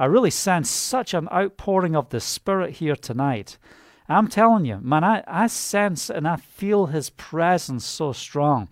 [0.00, 3.58] I really sense such an outpouring of the Spirit here tonight.
[4.08, 8.70] I'm telling you, man, I, I sense and I feel His presence so strong.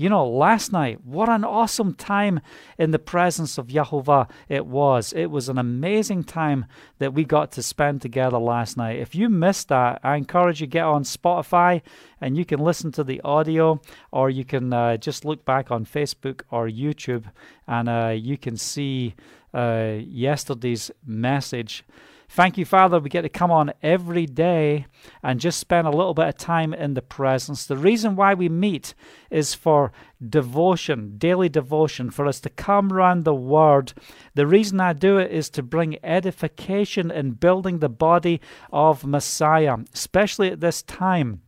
[0.00, 2.40] You know, last night, what an awesome time
[2.78, 5.12] in the presence of Yahovah it was.
[5.12, 6.64] It was an amazing time
[7.00, 8.98] that we got to spend together last night.
[8.98, 11.82] If you missed that, I encourage you get on Spotify
[12.18, 13.78] and you can listen to the audio,
[14.10, 17.24] or you can uh, just look back on Facebook or YouTube
[17.68, 19.14] and uh, you can see
[19.52, 21.84] uh, yesterday's message.
[22.32, 23.00] Thank you, Father.
[23.00, 24.86] We get to come on every day
[25.20, 27.66] and just spend a little bit of time in the presence.
[27.66, 28.94] The reason why we meet
[29.32, 29.90] is for
[30.24, 33.94] devotion, daily devotion, for us to come around the Word.
[34.34, 38.40] The reason I do it is to bring edification in building the body
[38.72, 41.42] of Messiah, especially at this time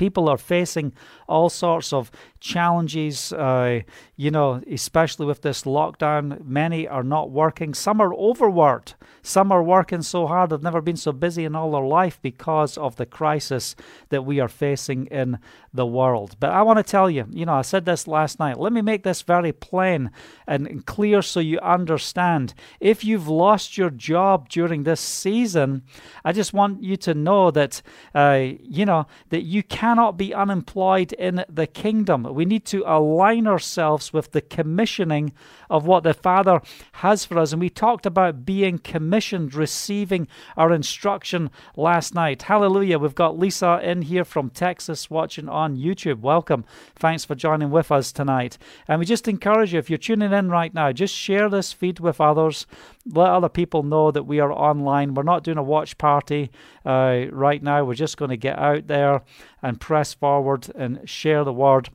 [0.00, 0.94] people are facing
[1.28, 2.10] all sorts of
[2.40, 3.80] challenges, uh,
[4.16, 6.42] you know, especially with this lockdown.
[6.42, 7.74] Many are not working.
[7.74, 8.94] Some are overworked.
[9.22, 12.78] Some are working so hard they've never been so busy in all their life because
[12.78, 13.76] of the crisis
[14.08, 15.38] that we are facing in
[15.74, 16.36] the world.
[16.40, 18.58] But I want to tell you, you know, I said this last night.
[18.58, 20.10] Let me make this very plain
[20.46, 22.54] and clear so you understand.
[22.80, 25.82] If you've lost your job during this season,
[26.24, 27.82] I just want you to know that,
[28.14, 32.22] uh, you know, that you cannot be unemployed in the kingdom.
[32.22, 35.32] We need to align ourselves with the commissioning
[35.68, 37.50] of what the Father has for us.
[37.50, 42.42] And we talked about being commissioned, receiving our instruction last night.
[42.42, 43.00] Hallelujah.
[43.00, 46.20] We've got Lisa in here from Texas watching on YouTube.
[46.20, 46.64] Welcome.
[46.94, 48.58] Thanks for joining with us tonight.
[48.86, 51.98] And we just encourage you, if you're tuning in right now, just share this feed
[51.98, 52.64] with others.
[53.12, 55.14] Let other people know that we are online.
[55.14, 56.50] We're not doing a watch party
[56.84, 57.84] uh, right now.
[57.84, 59.22] We're just going to get out there
[59.62, 61.90] and press forward and share the word.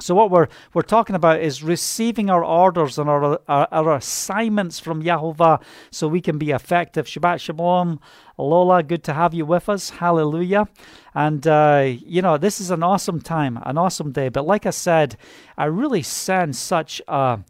[0.00, 4.78] So what we're we're talking about is receiving our orders and our, our, our assignments
[4.78, 5.60] from Yahovah
[5.90, 7.06] so we can be effective.
[7.06, 7.98] Shabbat Shalom,
[8.36, 9.90] Lola, good to have you with us.
[9.90, 10.68] Hallelujah.
[11.14, 14.28] And uh, you know this is an awesome time, an awesome day.
[14.28, 15.16] But like I said,
[15.56, 17.40] I really sense such a,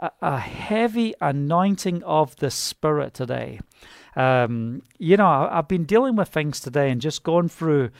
[0.00, 3.60] a, heavy anointing of the Spirit today.
[4.16, 7.90] Um, you know, I've been dealing with things today and just going through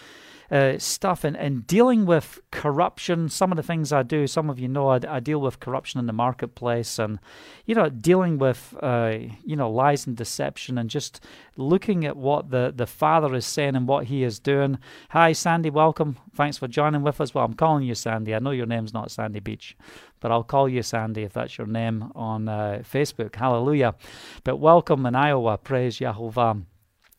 [0.50, 3.28] uh, stuff and, and dealing with corruption.
[3.28, 6.00] Some of the things I do, some of you know, I, I deal with corruption
[6.00, 7.21] in the marketplace and,
[7.66, 11.25] you know, dealing with, uh, you know, lies and deception and just
[11.56, 14.78] looking at what the, the Father is saying and what He is doing.
[15.10, 16.16] Hi, Sandy, welcome.
[16.34, 17.33] Thanks for joining with us.
[17.34, 18.34] Well, I'm calling you Sandy.
[18.34, 19.77] I know your name's not Sandy Beach,
[20.19, 23.37] but I'll call you Sandy if that's your name on uh, Facebook.
[23.37, 23.94] Hallelujah.
[24.43, 25.59] But welcome in Iowa.
[25.59, 26.62] Praise Yahovah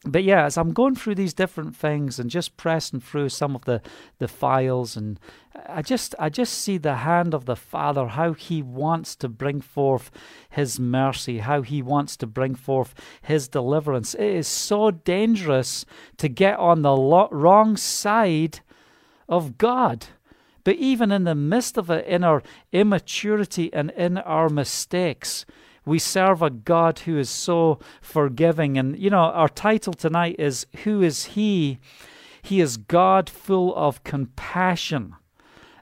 [0.04, 3.66] but yeah, as I'm going through these different things and just pressing through some of
[3.66, 3.82] the,
[4.18, 5.20] the files, and
[5.68, 9.62] I just I just see the hand of the Father, how He wants to bring
[9.62, 10.10] forth
[10.50, 14.16] His mercy, how He wants to bring forth His deliverance.
[14.16, 15.86] It is so dangerous
[16.18, 18.62] to get on the lo- wrong side
[19.30, 20.08] of God.
[20.64, 22.42] But even in the midst of it, in our
[22.72, 25.46] immaturity and in our mistakes,
[25.86, 28.78] we serve a God who is so forgiving.
[28.78, 31.80] And, you know, our title tonight is Who is He?
[32.42, 35.16] He is God full of compassion.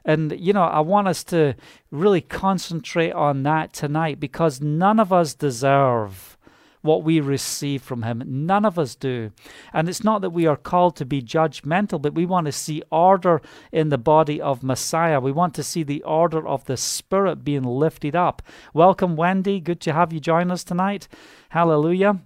[0.04, 1.54] And, you know, I want us to
[1.90, 6.38] really concentrate on that tonight because none of us deserve
[6.82, 8.22] what we receive from Him.
[8.26, 9.32] None of us do.
[9.72, 12.82] And it's not that we are called to be judgmental, but we want to see
[12.90, 15.20] order in the body of Messiah.
[15.20, 18.42] We want to see the order of the Spirit being lifted up.
[18.72, 19.60] Welcome, Wendy.
[19.60, 21.08] Good to have you join us tonight.
[21.50, 22.20] Hallelujah.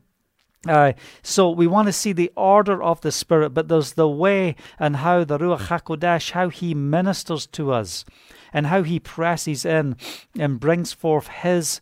[0.67, 4.57] Uh, so we want to see the order of the Spirit, but there's the way
[4.79, 8.05] and how the Ruach HaKodesh, how He ministers to us
[8.53, 9.97] and how He presses in
[10.39, 11.81] and brings forth His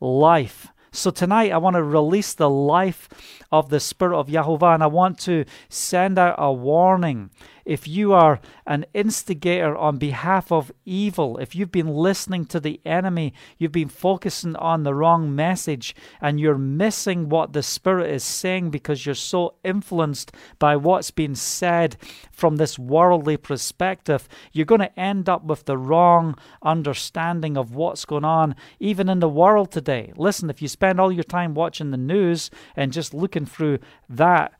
[0.00, 3.08] life so tonight I want to release the life
[3.50, 7.30] of the Spirit of Yahovah and I want to send out a warning
[7.64, 12.80] if you are an instigator on behalf of evil, if you've been listening to the
[12.84, 18.24] enemy, you've been focusing on the wrong message, and you're missing what the Spirit is
[18.24, 21.96] saying because you're so influenced by what's been said
[22.32, 28.04] from this worldly perspective, you're going to end up with the wrong understanding of what's
[28.04, 30.12] going on, even in the world today.
[30.16, 34.52] Listen, if you spend all your time watching the news and just looking through that,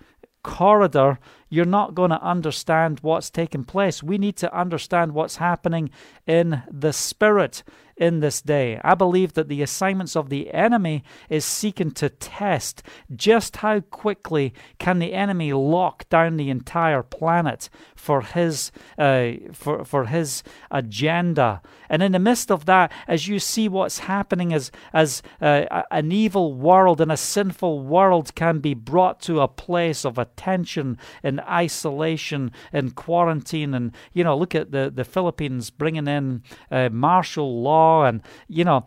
[0.44, 4.04] corridor, you're not going to understand what's taking place.
[4.04, 5.90] We need to understand what's happening
[6.24, 7.64] in the spirit
[8.02, 8.80] in this day.
[8.82, 12.82] I believe that the assignments of the enemy is seeking to test
[13.14, 19.84] just how quickly can the enemy lock down the entire planet for his uh, for
[19.84, 21.62] for his agenda.
[21.88, 26.10] And in the midst of that, as you see what's happening as as uh, an
[26.10, 31.38] evil world and a sinful world can be brought to a place of attention and
[31.42, 37.62] isolation and quarantine, and you know, look at the the Philippines bringing in uh, martial
[37.62, 38.86] law and you know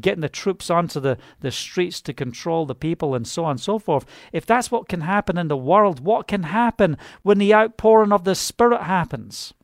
[0.00, 3.60] getting the troops onto the, the streets to control the people and so on and
[3.60, 4.04] so forth.
[4.32, 8.24] If that's what can happen in the world, what can happen when the outpouring of
[8.24, 9.54] the Spirit happens?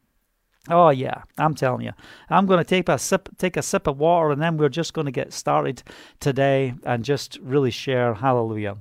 [0.70, 1.92] Oh yeah, I'm telling you.
[2.28, 4.92] I'm going to take a sip take a sip of water and then we're just
[4.92, 5.82] going to get started
[6.20, 8.76] today and just really share hallelujah.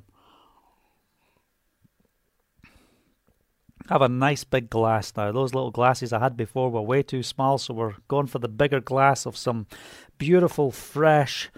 [3.90, 5.32] I have a nice big glass now.
[5.32, 8.50] Those little glasses I had before were way too small, so we're going for the
[8.50, 9.66] bigger glass of some
[10.18, 11.50] beautiful, fresh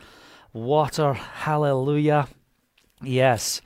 [0.54, 1.14] water.
[1.14, 2.28] Hallelujah.
[3.02, 3.62] Yes.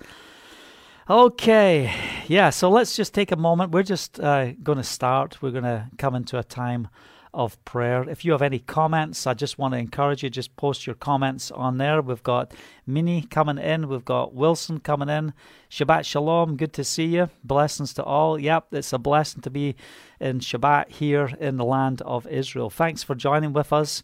[1.10, 1.94] Okay.
[2.28, 3.72] Yeah, so let's just take a moment.
[3.72, 5.42] We're just uh, going to start.
[5.42, 6.88] We're going to come into a time
[7.34, 8.08] of prayer.
[8.08, 11.52] If you have any comments, I just want to encourage you, just post your comments
[11.52, 12.02] on there.
[12.02, 12.54] We've got
[12.86, 15.34] Minnie coming in, we've got Wilson coming in.
[15.70, 17.30] Shabbat Shalom, good to see you.
[17.44, 18.38] Blessings to all.
[18.38, 19.76] Yep, it's a blessing to be
[20.20, 22.70] in Shabbat here in the land of Israel.
[22.70, 24.04] Thanks for joining with us.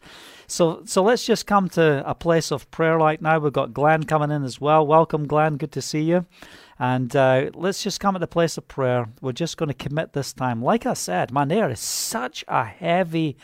[0.50, 3.38] So, so let's just come to a place of prayer right now.
[3.38, 4.86] We've got Glenn coming in as well.
[4.86, 5.58] Welcome, Glenn.
[5.58, 6.26] Good to see you.
[6.80, 9.10] And uh, let's just come at the place of prayer.
[9.22, 10.64] We're just going to commit this time.
[10.64, 13.38] Like I said, man, there is such a heavy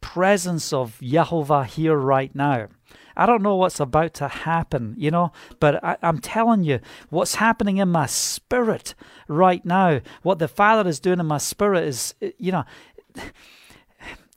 [0.00, 2.68] presence of Yehovah here right now.
[3.16, 7.34] I don't know what's about to happen, you know, but I, am telling you, what's
[7.34, 8.94] happening in my spirit
[9.28, 12.64] right now, what the Father is doing in my spirit is, you know,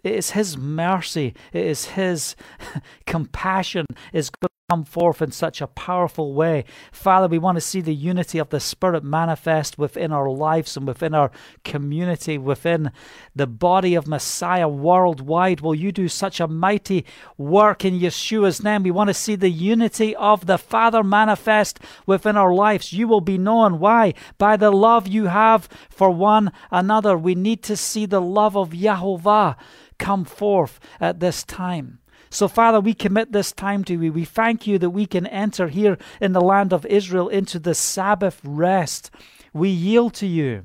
[0.03, 2.35] it is His mercy, it is His
[3.05, 6.65] compassion is going to come forth in such a powerful way.
[6.91, 10.87] Father, we want to see the unity of the Spirit manifest within our lives and
[10.87, 11.31] within our
[11.63, 12.91] community, within
[13.35, 15.61] the body of Messiah worldwide.
[15.61, 17.05] Will you do such a mighty
[17.37, 18.83] work in Yeshua's name?
[18.83, 22.93] We want to see the unity of the Father manifest within our lives.
[22.93, 23.79] You will be known.
[23.79, 24.13] Why?
[24.37, 27.17] By the love you have for one another.
[27.17, 29.55] We need to see the love of Yahovah
[30.03, 31.99] come forth at this time.
[32.29, 34.11] So, Father, we commit this time to you.
[34.11, 37.73] We thank you that we can enter here in the land of Israel into the
[37.73, 39.11] Sabbath rest.
[39.53, 40.63] We yield to you.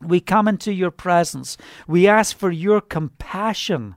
[0.00, 1.56] We come into your presence.
[1.88, 3.96] We ask for your compassion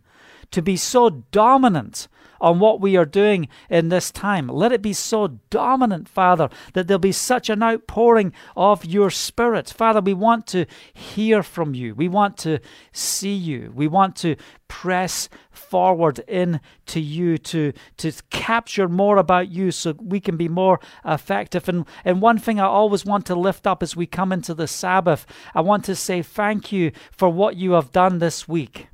[0.51, 2.07] to be so dominant
[2.43, 4.47] on what we are doing in this time.
[4.47, 9.69] Let it be so dominant, Father, that there'll be such an outpouring of your Spirit.
[9.69, 11.95] Father, we want to hear from you.
[11.95, 12.59] We want to
[12.91, 13.71] see you.
[13.73, 14.35] We want to
[14.67, 20.49] press forward in to you to to capture more about you so we can be
[20.49, 24.31] more effective and and one thing I always want to lift up as we come
[24.31, 28.47] into the Sabbath I want to say thank you for what you have done this
[28.47, 28.87] week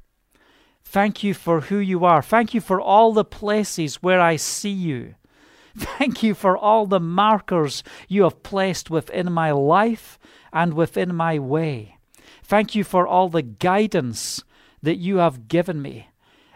[0.91, 2.23] Thank you for who you are.
[2.23, 5.13] Thank you for all the places where I see you.
[5.77, 10.17] Thank you for all the markers you have placed within my life
[10.51, 11.97] and within my way.
[12.43, 14.43] Thank you for all the guidance
[14.81, 16.07] that you have given me.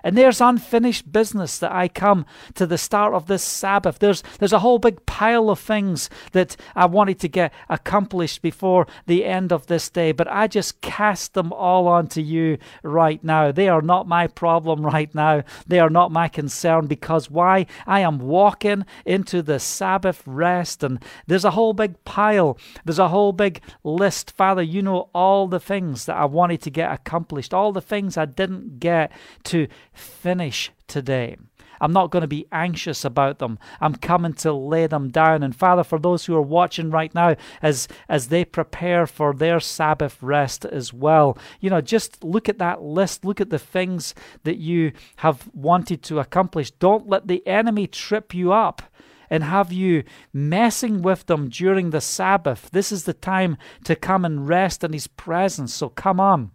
[0.04, 4.00] And there's unfinished business that I come to the start of this Sabbath.
[4.00, 8.86] There's, there's a whole big pile of things that I wanted to get accomplished before
[9.06, 13.52] the end of this day, but I just cast them all onto you right now.
[13.52, 15.44] They are not my problem right now.
[15.68, 17.66] They are not my concern because why?
[17.88, 23.10] I am walking into the Sabbath rest, and there's a whole big pile, there's a
[23.10, 24.32] whole big list.
[24.32, 28.18] Father, you know all the things that I wanted to get accomplished, all the things
[28.18, 29.12] I didn't get
[29.46, 31.38] to finish today.
[31.84, 33.60] I'm not going to be anxious about them.
[33.82, 35.44] I'm coming to lay them down.
[35.44, 39.60] And Father, for those who are watching right now, as as they prepare for their
[39.60, 43.26] Sabbath rest as well, you know, just look at that list.
[43.26, 46.72] Look at the things that you have wanted to accomplish.
[46.72, 48.82] Don't let the enemy trip you up
[49.30, 52.70] and have you messing with them during the Sabbath.
[52.72, 55.74] This is the time to come and rest in His presence.
[55.74, 56.52] So come on.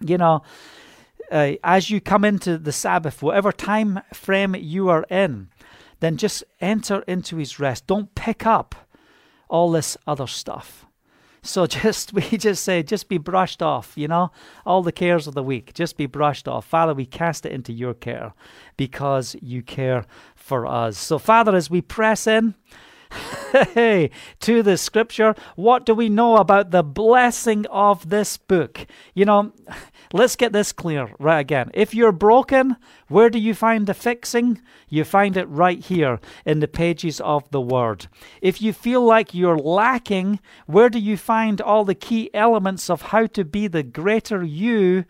[0.00, 0.42] You know,
[1.30, 5.48] uh, as you come into the Sabbath, whatever time frame you are in,
[6.00, 7.86] then just enter into his rest.
[7.86, 8.74] Don't pick up
[9.48, 10.86] all this other stuff.
[11.42, 14.30] So just we just say, just be brushed off, you know,
[14.66, 16.66] all the cares of the week, just be brushed off.
[16.66, 18.32] Father, we cast it into your care
[18.76, 20.04] because you care
[20.34, 20.98] for us.
[20.98, 22.54] So, Father, as we press in,
[23.74, 24.10] hey,
[24.40, 25.34] to the scripture.
[25.56, 28.86] What do we know about the blessing of this book?
[29.14, 29.52] You know,
[30.12, 31.70] let's get this clear right again.
[31.74, 32.76] If you're broken,
[33.08, 34.60] where do you find the fixing?
[34.88, 38.06] You find it right here in the pages of the Word.
[38.42, 43.02] If you feel like you're lacking, where do you find all the key elements of
[43.02, 45.04] how to be the greater you?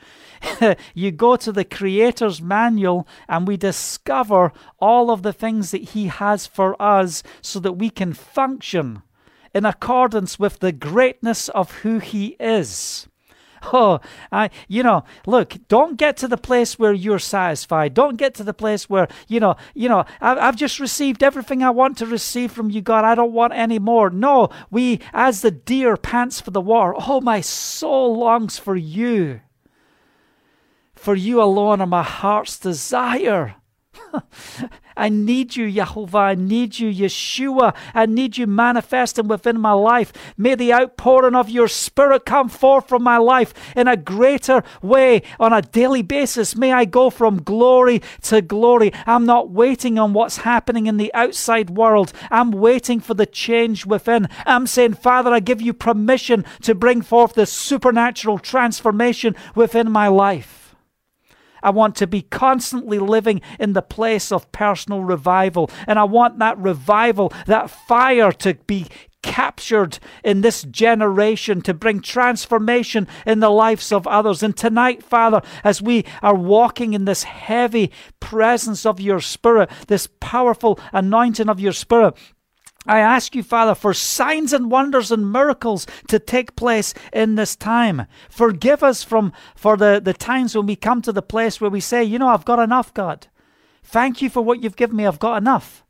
[0.94, 6.06] you go to the Creator's manual and we discover all of the things that He
[6.06, 9.02] has for us so that we can function
[9.54, 13.08] in accordance with the greatness of who He is.
[13.72, 17.94] Oh, I, you know, look, don't get to the place where you're satisfied.
[17.94, 21.62] Don't get to the place where, you know, you know, I, I've just received everything
[21.62, 23.04] I want to receive from you, God.
[23.04, 24.10] I don't want any more.
[24.10, 29.40] No, we, as the deer pants for the water, oh, my soul longs for you.
[30.94, 33.56] For you alone are my heart's desire.
[34.96, 36.18] I need you, Jehovah.
[36.18, 37.74] I need you, Yeshua.
[37.94, 40.12] I need you manifesting within my life.
[40.36, 45.22] May the outpouring of your Spirit come forth from my life in a greater way
[45.38, 46.56] on a daily basis.
[46.56, 48.92] May I go from glory to glory.
[49.06, 52.12] I'm not waiting on what's happening in the outside world.
[52.30, 54.28] I'm waiting for the change within.
[54.46, 60.08] I'm saying, Father, I give you permission to bring forth the supernatural transformation within my
[60.08, 60.57] life.
[61.62, 65.70] I want to be constantly living in the place of personal revival.
[65.86, 68.86] And I want that revival, that fire to be
[69.22, 74.42] captured in this generation to bring transformation in the lives of others.
[74.42, 80.08] And tonight, Father, as we are walking in this heavy presence of your Spirit, this
[80.20, 82.14] powerful anointing of your Spirit,
[82.88, 87.54] I ask you, Father, for signs and wonders and miracles to take place in this
[87.54, 88.06] time.
[88.30, 91.80] Forgive us from for the, the times when we come to the place where we
[91.80, 93.26] say, you know, I've got enough, God.
[93.84, 95.06] Thank you for what you've given me.
[95.06, 95.84] I've got enough.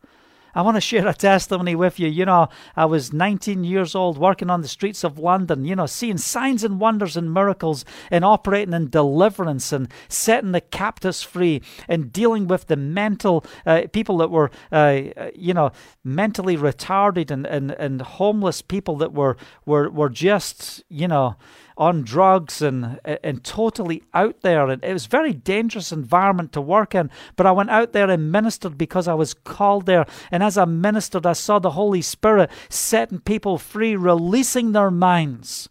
[0.55, 2.09] I want to share a testimony with you.
[2.09, 5.87] You know, I was 19 years old working on the streets of London, you know,
[5.87, 11.63] seeing signs and wonders and miracles and operating in deliverance and setting the captives free
[11.89, 15.01] and dealing with the mental uh, people that were, uh,
[15.35, 15.71] you know,
[16.03, 19.37] mentally retarded and, and, and homeless people that were,
[19.67, 21.37] were, were just, you know,
[21.79, 24.69] on drugs and and totally out there.
[24.69, 28.11] And it was a very dangerous environment to work in but I went out there
[28.11, 30.05] and ministered because I was called there.
[30.31, 35.69] And as I ministered I saw the Holy Spirit setting people free releasing their minds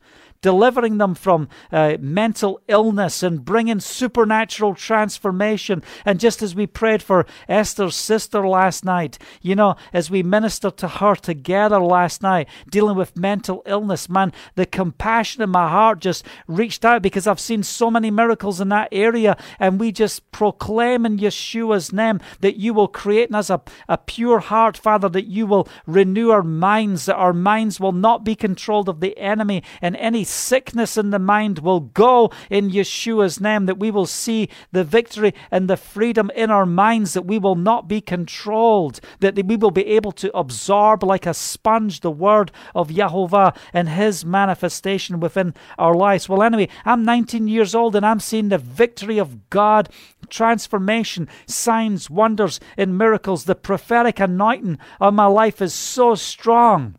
[0.48, 5.84] delivering them from uh, mental illness and bringing supernatural transformation.
[6.06, 10.78] And just as we prayed for Esther's sister last night, you know, as we ministered
[10.78, 16.00] to her together last night, dealing with mental illness, man, the compassion in my heart
[16.00, 19.36] just reached out because I've seen so many miracles in that area.
[19.60, 23.98] And we just proclaim in Yeshua's name that you will create in us a, a
[23.98, 28.34] pure heart, Father, that you will renew our minds, that our minds will not be
[28.34, 33.66] controlled of the enemy and any sickness in the mind will go in Yeshua's name,
[33.66, 37.56] that we will see the victory and the freedom in our minds, that we will
[37.56, 42.52] not be controlled, that we will be able to absorb like a sponge the word
[42.76, 46.30] of Yahovah and his manifestation within our lives.
[46.30, 49.90] Well, anyway, I'm 19 years old and I'm seeing the victory of God
[50.30, 53.46] transformation, signs, wonders, and miracles.
[53.46, 56.96] The prophetic anointing on my life is so strong.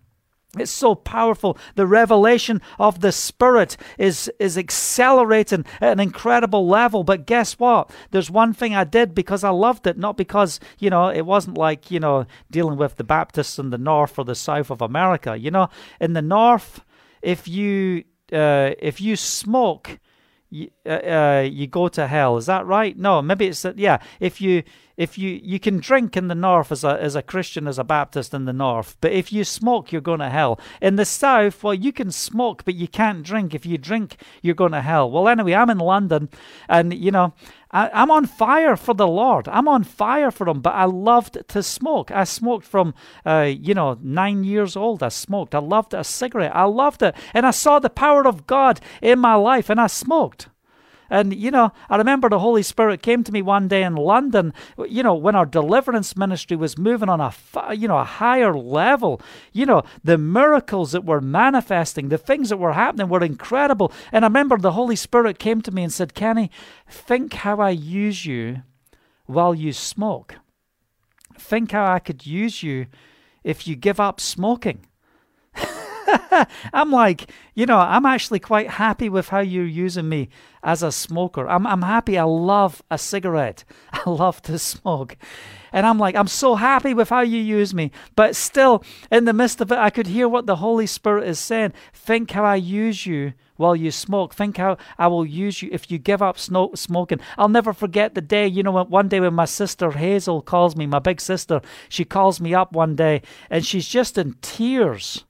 [0.57, 1.59] It's so powerful.
[1.75, 7.05] The revelation of the Spirit is, is accelerating at an incredible level.
[7.05, 7.91] But guess what?
[8.13, 11.59] There's one thing I did because I loved it, not because, you know, it wasn't
[11.59, 15.37] like, you know, dealing with the Baptists in the north or the south of America.
[15.37, 15.69] You know,
[16.01, 16.83] in the north,
[17.21, 19.99] if you uh, if you smoke,
[20.51, 22.37] you, uh, uh, you go to hell.
[22.37, 22.97] Is that right?
[22.97, 23.79] No, maybe it's that.
[23.79, 24.63] Yeah, if you
[24.99, 27.85] if you you can drink in the north as a as a Christian as a
[27.85, 30.61] Baptist in the north, but if you smoke, you're going to hell.
[30.83, 33.55] In the south, well, you can smoke, but you can't drink.
[33.55, 35.09] If you drink, you're going to hell.
[35.11, 36.29] Well, anyway, I'm in London,
[36.69, 37.33] and you know.
[37.71, 39.47] I, I'm on fire for the Lord.
[39.47, 42.11] I'm on fire for Him, but I loved to smoke.
[42.11, 42.95] I smoked from,
[43.27, 45.03] uh, you know, nine years old.
[45.03, 45.55] I smoked.
[45.55, 46.57] I loved a cigarette.
[46.57, 47.15] I loved it.
[47.35, 50.49] And I saw the power of God in my life, and I smoked.
[51.11, 54.53] And, you know, I remember the Holy Spirit came to me one day in London,
[54.87, 57.33] you know, when our deliverance ministry was moving on a,
[57.75, 59.21] you know, a higher level.
[59.53, 63.93] You know, the miracles that were manifesting, the things that were happening were incredible.
[64.13, 66.51] And I remember the Holy Spirit came to me and said, Kenny,
[66.89, 68.63] think how I use you
[69.27, 70.37] while you smoke.
[71.39, 72.87] Think how I could use you
[73.45, 74.88] if you give up smoking.
[76.73, 80.29] I'm like, you know, I'm actually quite happy with how you're using me
[80.63, 81.49] as a smoker.
[81.49, 82.19] I'm, I'm happy.
[82.19, 83.65] I love a cigarette.
[83.93, 85.17] I love to smoke.
[85.73, 87.91] And I'm like, I'm so happy with how you use me.
[88.17, 91.39] But still, in the midst of it, I could hear what the Holy Spirit is
[91.39, 91.75] saying.
[91.93, 94.35] Think how I use you while you smoke.
[94.35, 97.21] Think how I will use you if you give up smoking.
[97.37, 100.87] I'll never forget the day, you know, one day when my sister Hazel calls me,
[100.87, 105.25] my big sister, she calls me up one day and she's just in tears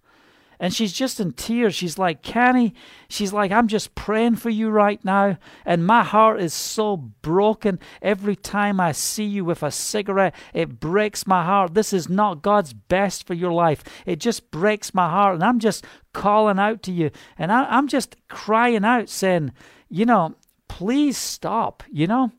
[0.60, 1.74] and she's just in tears.
[1.74, 2.74] She's like, Kenny,
[3.08, 5.38] she's like, I'm just praying for you right now.
[5.64, 7.78] And my heart is so broken.
[8.02, 11.74] Every time I see you with a cigarette, it breaks my heart.
[11.74, 13.84] This is not God's best for your life.
[14.04, 15.34] It just breaks my heart.
[15.34, 17.10] And I'm just calling out to you.
[17.38, 19.52] And I, I'm just crying out, saying,
[19.88, 20.34] you know,
[20.66, 22.32] please stop, you know?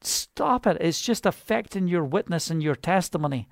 [0.00, 0.78] Stop it.
[0.80, 3.48] It's just affecting your witness and your testimony.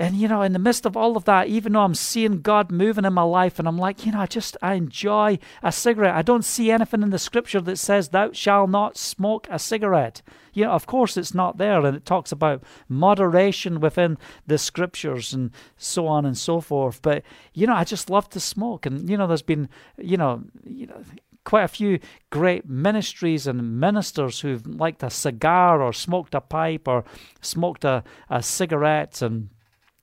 [0.00, 2.70] And, you know, in the midst of all of that, even though I'm seeing God
[2.70, 6.14] moving in my life, and I'm like, you know, I just, I enjoy a cigarette.
[6.14, 10.22] I don't see anything in the scripture that says, thou shalt not smoke a cigarette.
[10.54, 11.84] You know, of course, it's not there.
[11.84, 14.16] And it talks about moderation within
[14.46, 17.02] the scriptures and so on and so forth.
[17.02, 18.86] But, you know, I just love to smoke.
[18.86, 21.04] And, you know, there's been, you know, you know,
[21.44, 21.98] quite a few
[22.30, 27.04] great ministries and ministers who've liked a cigar or smoked a pipe or
[27.42, 29.50] smoked a, a cigarette and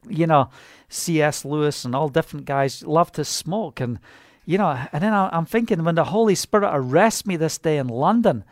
[0.09, 0.49] you know,
[0.89, 1.43] C.S.
[1.45, 3.79] Lewis and all different guys love to smoke.
[3.79, 3.99] And,
[4.45, 7.87] you know, and then I'm thinking when the Holy Spirit arrests me this day in
[7.87, 8.43] London,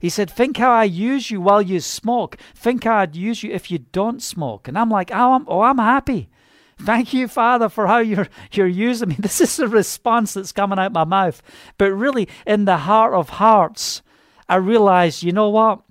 [0.00, 2.38] he said, Think how I use you while you smoke.
[2.54, 4.66] Think how I'd use you if you don't smoke.
[4.66, 6.30] And I'm like, Oh, I'm, oh, I'm happy.
[6.78, 9.16] Thank you, Father, for how you're, you're using me.
[9.20, 11.42] This is the response that's coming out my mouth.
[11.76, 14.00] But really, in the heart of hearts,
[14.48, 15.82] I realize, you know what?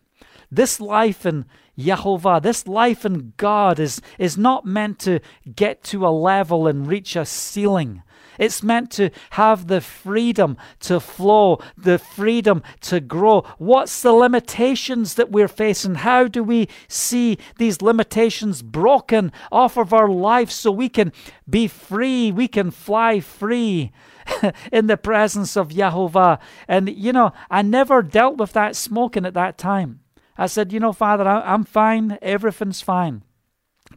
[0.52, 1.46] This life in
[1.80, 5.20] Yehovah, this life in God is, is not meant to
[5.56, 8.04] get to a level and reach a ceiling.
[8.38, 13.46] It's meant to have the freedom to flow, the freedom to grow.
[13.58, 15.96] What's the limitations that we're facing?
[15.96, 21.12] How do we see these limitations broken off of our life so we can
[21.50, 22.32] be free?
[22.32, 23.92] We can fly free
[24.72, 26.40] in the presence of Yehovah.
[26.68, 30.00] And, you know, I never dealt with that smoking at that time.
[30.40, 32.18] I said, You know, Father, I'm fine.
[32.22, 33.24] Everything's fine.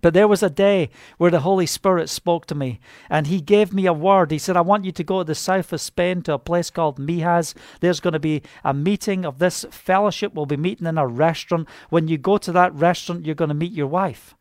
[0.00, 3.72] But there was a day where the Holy Spirit spoke to me and He gave
[3.72, 4.32] me a word.
[4.32, 6.68] He said, I want you to go to the south of Spain to a place
[6.68, 7.54] called Mijas.
[7.80, 10.34] There's going to be a meeting of this fellowship.
[10.34, 11.68] We'll be meeting in a restaurant.
[11.90, 14.34] When you go to that restaurant, you're going to meet your wife.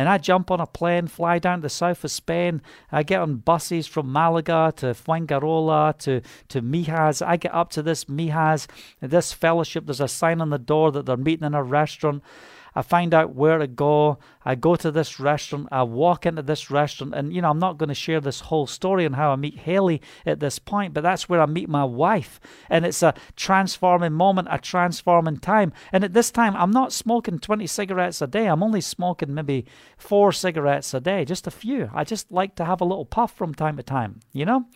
[0.00, 2.62] And I jump on a plane, fly down to the south of Spain.
[2.90, 7.20] I get on buses from Malaga to Fuengirola to, to Mijas.
[7.20, 8.66] I get up to this Mijas,
[9.00, 9.84] this fellowship.
[9.84, 12.22] There's a sign on the door that they're meeting in a restaurant.
[12.74, 14.18] I find out where to go.
[14.44, 15.68] I go to this restaurant.
[15.70, 17.14] I walk into this restaurant.
[17.14, 19.58] And, you know, I'm not going to share this whole story on how I meet
[19.58, 22.40] Haley at this point, but that's where I meet my wife.
[22.68, 25.72] And it's a transforming moment, a transforming time.
[25.92, 28.46] And at this time, I'm not smoking 20 cigarettes a day.
[28.46, 31.90] I'm only smoking maybe four cigarettes a day, just a few.
[31.94, 34.66] I just like to have a little puff from time to time, you know?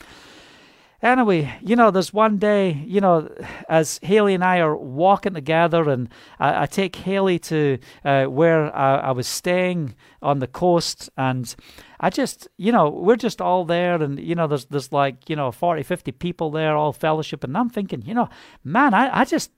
[1.04, 3.28] Anyway, you know, there's one day, you know,
[3.68, 6.08] as Haley and I are walking together, and
[6.40, 11.54] I, I take Haley to uh, where I, I, was staying on the coast, and
[12.00, 15.36] I just, you know, we're just all there, and, you know, there's, there's like, you
[15.36, 18.30] know, 40, 50 people there, all fellowship, and I'm thinking, you know,
[18.64, 19.50] man, I, I just,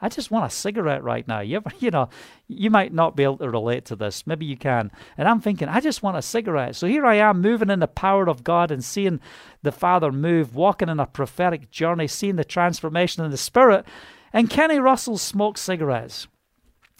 [0.00, 1.40] I just want a cigarette right now.
[1.40, 2.08] You ever, you know,
[2.48, 4.26] you might not be able to relate to this.
[4.26, 4.90] Maybe you can.
[5.16, 6.76] And I'm thinking, I just want a cigarette.
[6.76, 9.20] So here I am moving in the power of God and seeing
[9.62, 13.86] the Father move, walking in a prophetic journey, seeing the transformation in the Spirit.
[14.32, 16.26] And Kenny Russell smokes cigarettes.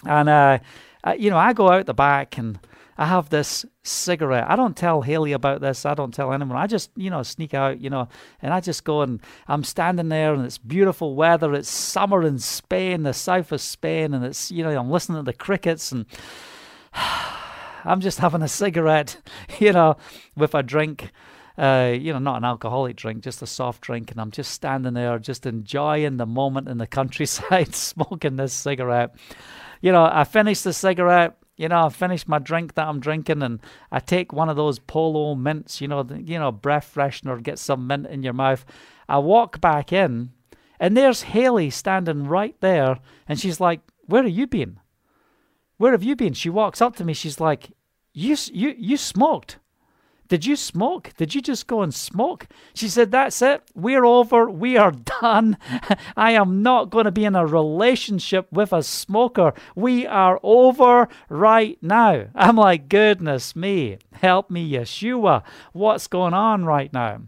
[0.07, 0.59] And, uh,
[1.03, 2.59] uh, you know, I go out the back and
[2.97, 4.49] I have this cigarette.
[4.49, 5.85] I don't tell Haley about this.
[5.85, 6.57] I don't tell anyone.
[6.57, 8.09] I just, you know, sneak out, you know,
[8.41, 11.55] and I just go and I'm standing there and it's beautiful weather.
[11.55, 15.25] It's summer in Spain, the south of Spain, and it's, you know, I'm listening to
[15.25, 16.07] the crickets and
[17.85, 19.17] I'm just having a cigarette,
[19.59, 19.97] you know,
[20.37, 21.11] with a drink.
[21.57, 24.95] Uh, you know, not an alcoholic drink, just a soft drink, and I'm just standing
[24.95, 29.15] there, just enjoying the moment in the countryside, smoking this cigarette.
[29.81, 33.43] You know, I finish the cigarette, you know, I finish my drink that I'm drinking,
[33.43, 33.61] and
[33.93, 37.87] I take one of those Polo mints, you know, you know, breath freshener, get some
[37.87, 38.65] mint in your mouth.
[39.09, 40.31] I walk back in,
[40.81, 44.81] and there's Haley standing right there, and she's like, "Where have you been?
[45.77, 47.15] Where have you been?" She walks up to me.
[47.15, 47.71] She's like,
[48.13, 49.59] "You, you, you smoked."
[50.35, 51.13] Did you smoke?
[51.17, 52.49] Did you just go and smoke?
[52.75, 53.63] She said, That's it.
[53.73, 54.51] We're over.
[54.51, 55.57] We are done.
[56.17, 59.55] I am not going to be in a relationship with a smoker.
[59.77, 62.31] We are over right now.
[62.35, 63.99] I'm like, Goodness me.
[64.15, 65.45] Help me, Yeshua.
[65.73, 67.21] What's going on right now?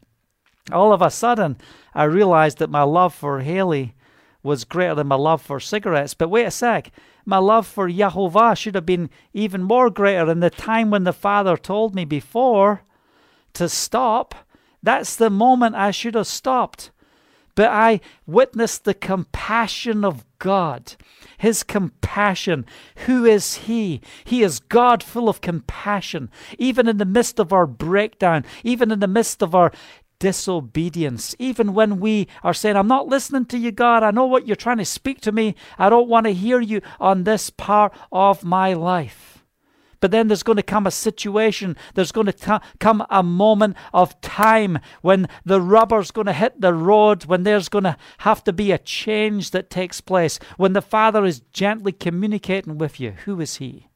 [0.72, 1.58] all of a sudden,
[1.94, 3.94] I realized that my love for Haley
[4.42, 6.14] was greater than my love for cigarettes.
[6.14, 6.90] But wait a sec,
[7.24, 11.12] my love for Yahovah should have been even more greater in the time when the
[11.12, 12.82] Father told me before
[13.56, 14.34] to stop.
[14.82, 16.90] That's the moment I should have stopped.
[17.54, 20.94] But I witnessed the compassion of God.
[21.38, 22.66] His compassion.
[23.06, 24.02] Who is He?
[24.24, 26.30] He is God full of compassion.
[26.58, 29.72] Even in the midst of our breakdown, even in the midst of our
[30.18, 31.34] disobedience.
[31.38, 34.56] Even when we are saying, I'm not listening to you, God, I know what you're
[34.56, 38.44] trying to speak to me, I don't want to hear you on this part of
[38.44, 39.35] my life.
[40.06, 44.20] But then there's going to come a situation, there's going to come a moment of
[44.20, 48.52] time when the rubber's going to hit the road, when there's going to have to
[48.52, 53.14] be a change that takes place, when the Father is gently communicating with you.
[53.24, 53.88] Who is He?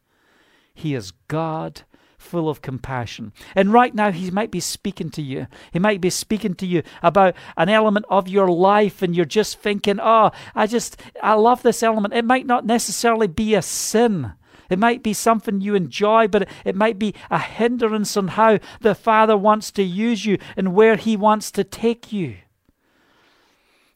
[0.75, 1.83] He is God
[2.19, 3.33] full of compassion.
[3.55, 5.47] And right now, He might be speaking to you.
[5.73, 9.61] He might be speaking to you about an element of your life, and you're just
[9.61, 12.15] thinking, oh, I just, I love this element.
[12.15, 14.33] It might not necessarily be a sin.
[14.71, 18.95] It might be something you enjoy, but it might be a hindrance on how the
[18.95, 22.37] Father wants to use you and where He wants to take you.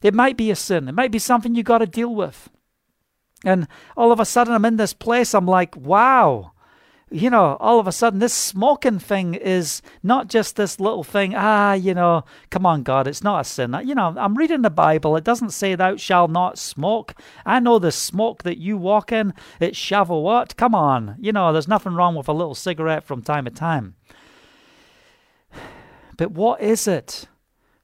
[0.01, 0.87] It might be a sin.
[0.87, 2.49] It might be something you got to deal with.
[3.43, 5.33] And all of a sudden, I'm in this place.
[5.33, 6.51] I'm like, wow,
[7.11, 11.33] you know, all of a sudden, this smoking thing is not just this little thing.
[11.35, 13.79] Ah, you know, come on, God, it's not a sin.
[13.85, 15.15] You know, I'm reading the Bible.
[15.15, 17.13] It doesn't say, Thou shalt not smoke.
[17.45, 20.55] I know the smoke that you walk in, it's Shavuot.
[20.55, 21.15] Come on.
[21.19, 23.95] You know, there's nothing wrong with a little cigarette from time to time.
[26.17, 27.27] But what is it?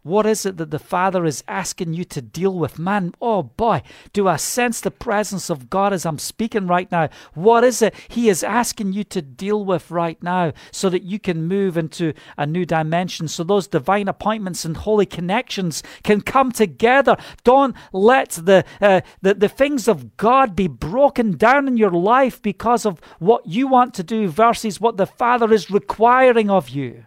[0.03, 2.79] What is it that the Father is asking you to deal with?
[2.79, 3.83] Man, oh boy,
[4.13, 7.09] do I sense the presence of God as I'm speaking right now?
[7.35, 11.19] What is it He is asking you to deal with right now so that you
[11.19, 16.51] can move into a new dimension, so those divine appointments and holy connections can come
[16.51, 17.15] together?
[17.43, 22.41] Don't let the, uh, the, the things of God be broken down in your life
[22.41, 27.05] because of what you want to do versus what the Father is requiring of you.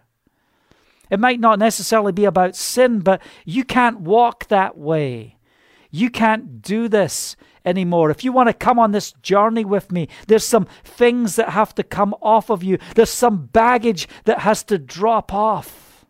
[1.09, 5.37] It might not necessarily be about sin, but you can't walk that way.
[5.91, 8.11] You can't do this anymore.
[8.11, 11.73] If you want to come on this journey with me, there's some things that have
[11.75, 16.05] to come off of you, there's some baggage that has to drop off.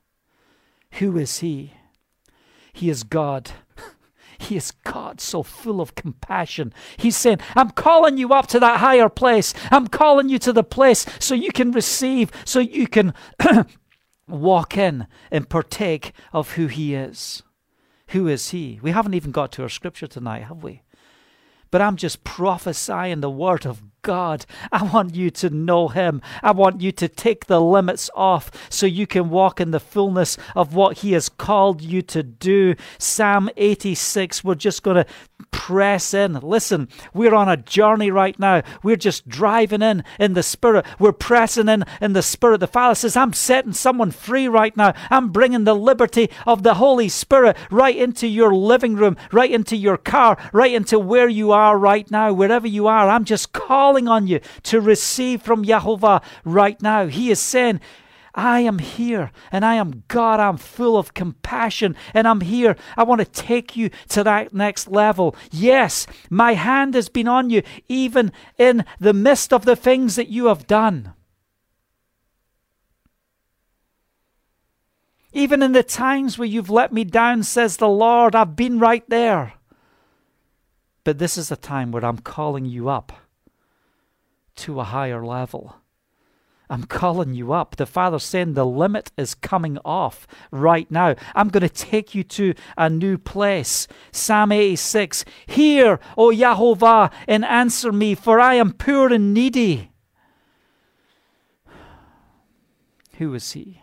[0.93, 1.73] Who is He?
[2.73, 3.51] He is God.
[4.38, 6.73] He is God, so full of compassion.
[6.97, 9.53] He's saying, I'm calling you up to that higher place.
[9.71, 13.13] I'm calling you to the place so you can receive, so you can
[14.27, 17.43] walk in and partake of who He is.
[18.09, 18.79] Who is He?
[18.81, 20.83] We haven't even got to our scripture tonight, have we?
[21.71, 24.45] But I'm just prophesying the word of God.
[24.71, 26.21] I want you to know Him.
[26.43, 30.37] I want you to take the limits off so you can walk in the fullness
[30.55, 32.75] of what He has called you to do.
[32.99, 35.07] Psalm 86, we're just going to
[35.49, 36.33] press in.
[36.33, 38.61] Listen, we're on a journey right now.
[38.83, 40.85] We're just driving in in the Spirit.
[40.99, 42.59] We're pressing in in the Spirit.
[42.59, 44.93] The Father says, I'm setting someone free right now.
[45.09, 49.75] I'm bringing the liberty of the Holy Spirit right into your living room, right into
[49.75, 53.09] your car, right into where you are right now, wherever you are.
[53.09, 57.08] I'm just calling on you to receive from Yahovah right now.
[57.08, 57.79] He is saying,
[58.36, 60.41] I am here and I am God.
[60.41, 62.75] I'm full of compassion and I'm here.
[62.97, 65.36] I want to take you to that next level.
[65.51, 70.27] Yes, my hand has been on you, even in the midst of the things that
[70.27, 71.13] you have done.
[75.31, 79.03] Even in the times where you've let me down, says the Lord, I've been right
[79.10, 79.53] there.
[81.03, 83.13] But this is the time where I'm calling you up
[84.57, 85.77] to a higher level.
[86.69, 87.75] I'm calling you up.
[87.75, 91.15] The Father's saying the limit is coming off right now.
[91.35, 93.87] I'm going to take you to a new place.
[94.11, 99.91] Psalm 86 Hear, O Yahovah, and answer me, for I am poor and needy.
[103.17, 103.81] Who is He?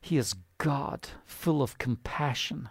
[0.00, 2.68] He is God, full of compassion.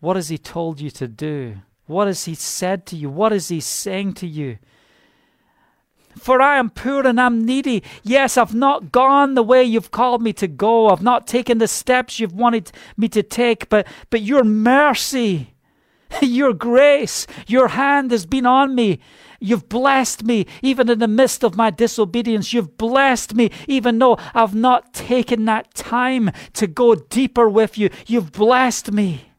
[0.00, 1.56] What has He told you to do?
[1.86, 3.10] What has He said to you?
[3.10, 4.58] What is He saying to you?
[6.18, 7.82] For I am poor and I'm needy.
[8.02, 10.88] Yes, I've not gone the way you've called me to go.
[10.88, 15.54] I've not taken the steps you've wanted me to take, but, but your mercy,
[16.22, 19.00] your grace, your hand has been on me.
[19.40, 22.52] You've blessed me even in the midst of my disobedience.
[22.52, 27.90] You've blessed me even though I've not taken that time to go deeper with you.
[28.06, 29.30] You've blessed me.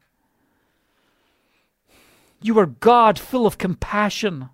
[2.41, 4.49] You are God full of compassion.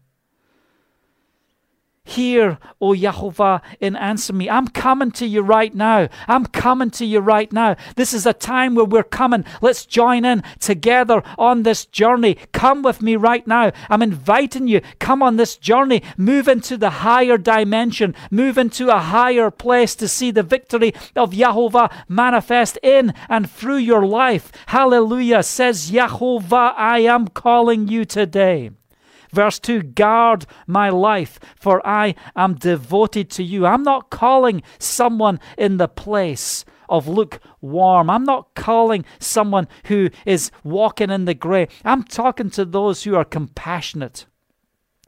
[2.08, 4.48] Hear, O Yahovah, and answer me.
[4.48, 6.08] I'm coming to you right now.
[6.28, 7.76] I'm coming to you right now.
[7.96, 9.44] This is a time where we're coming.
[9.60, 12.38] Let's join in together on this journey.
[12.54, 13.72] Come with me right now.
[13.90, 14.82] I'm inviting you.
[15.00, 16.04] Come on this journey.
[16.16, 18.14] Move into the higher dimension.
[18.30, 23.78] Move into a higher place to see the victory of Yahovah manifest in and through
[23.78, 24.52] your life.
[24.68, 25.42] Hallelujah.
[25.42, 28.70] Says Yahovah, I am calling you today.
[29.32, 33.66] Verse 2 Guard my life, for I am devoted to you.
[33.66, 38.10] I'm not calling someone in the place of lukewarm.
[38.10, 41.68] I'm not calling someone who is walking in the grey.
[41.84, 44.26] I'm talking to those who are compassionate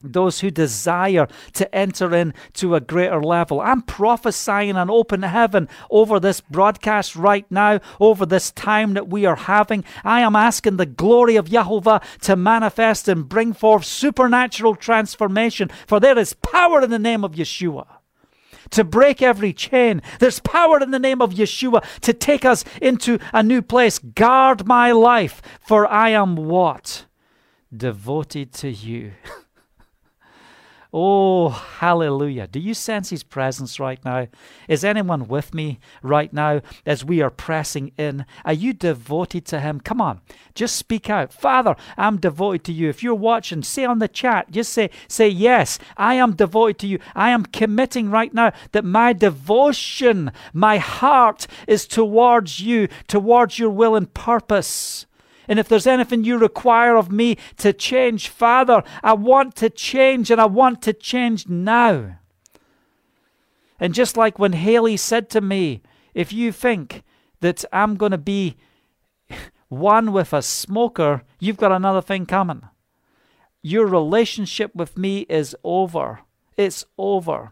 [0.02, 3.62] those who desire to enter in to a greater level.
[3.62, 9.26] I'm prophesying an open heaven over this broadcast right now, over this time that we
[9.26, 9.84] are having.
[10.04, 16.00] I am asking the glory of Yahovah to manifest and bring forth supernatural transformation, for
[16.00, 17.88] there is power in the name of Yeshua.
[18.72, 20.02] To break every chain.
[20.20, 23.98] There's power in the name of Yeshua to take us into a new place.
[23.98, 27.06] Guard my life, for I am what?
[27.76, 29.14] Devoted to you.
[30.94, 32.48] Oh, hallelujah.
[32.48, 34.28] Do you sense His presence right now?
[34.68, 38.26] Is anyone with me right now as we are pressing in?
[38.46, 39.82] Are you devoted to Him?
[39.82, 40.22] Come on,
[40.56, 41.34] just speak out.
[41.34, 42.88] Father, I'm devoted to you.
[42.90, 46.88] If you're watching, say on the chat, just say, say, Yes, I am devoted to
[46.88, 47.00] you.
[47.16, 53.72] I am committing right now that my devotion, my heart is towards you, towards your
[53.72, 55.06] will and purpose.
[55.48, 60.30] And if there's anything you require of me to change, Father, I want to change
[60.30, 62.20] and I want to change now.
[63.80, 65.82] And just like when Haley said to me,
[66.14, 67.04] if you think
[67.42, 68.58] that I'm going to be
[69.70, 72.64] one with a smoker, you've got another thing coming.
[73.62, 76.22] Your relationship with me is over.
[76.56, 77.52] It's over.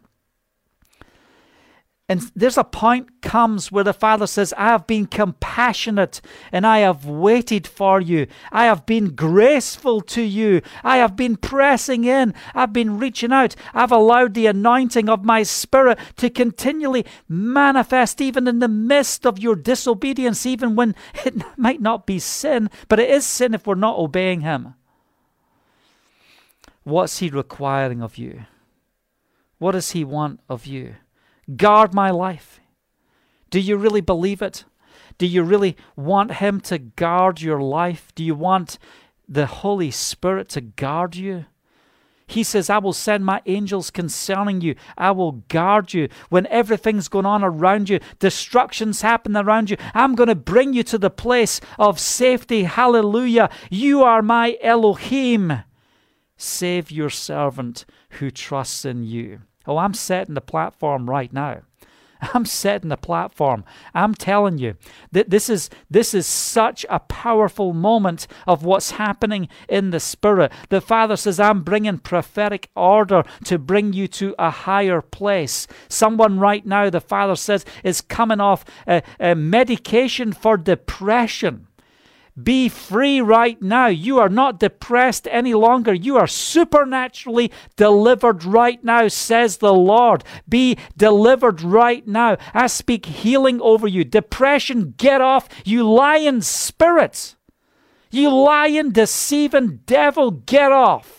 [2.08, 6.80] And there's a point comes where the Father says, I have been compassionate and I
[6.80, 8.28] have waited for you.
[8.52, 10.62] I have been graceful to you.
[10.84, 12.36] I have been pressing in.
[12.54, 13.56] I've been reaching out.
[13.74, 19.40] I've allowed the anointing of my Spirit to continually manifest even in the midst of
[19.40, 20.94] your disobedience, even when
[21.26, 24.76] it might not be sin, but it is sin if we're not obeying Him.
[26.84, 28.46] What's He requiring of you?
[29.58, 30.98] What does He want of you?
[31.56, 32.60] Guard my life?
[33.50, 34.66] Do you really believe it?
[35.18, 38.12] Do you really want Him to guard your life?
[38.16, 38.78] Do you want
[39.28, 41.46] the Holy Spirit to guard you?
[42.28, 44.76] He says, I will send my angels concerning you.
[44.98, 46.10] I will guard you.
[46.30, 50.82] When everything's going on around you, destruction's happening around you, I'm going to bring you
[50.84, 52.64] to the place of safety.
[52.64, 53.50] Hallelujah.
[53.70, 55.64] You are my Elohim.
[56.36, 59.42] Save your servant who trusts in you.
[59.68, 61.62] Oh, I'm setting the platform right now.
[62.34, 63.64] I'm setting the platform.
[63.94, 64.76] I'm telling you
[65.12, 70.52] that this is this is such a powerful moment of what's happening in the spirit.
[70.70, 76.40] The Father says, "I'm bringing prophetic order to bring you to a higher place." Someone
[76.40, 81.68] right now, the Father says, is coming off a, a medication for depression.
[82.42, 83.88] Be free right now.
[83.88, 85.94] You are not depressed any longer.
[85.94, 90.24] You are supernaturally delivered right now, says the Lord.
[90.48, 92.36] Be delivered right now.
[92.54, 94.04] I speak healing over you.
[94.04, 95.48] Depression, get off.
[95.64, 97.38] You lying spirits.
[98.12, 101.15] You lying, deceiving devil, get off.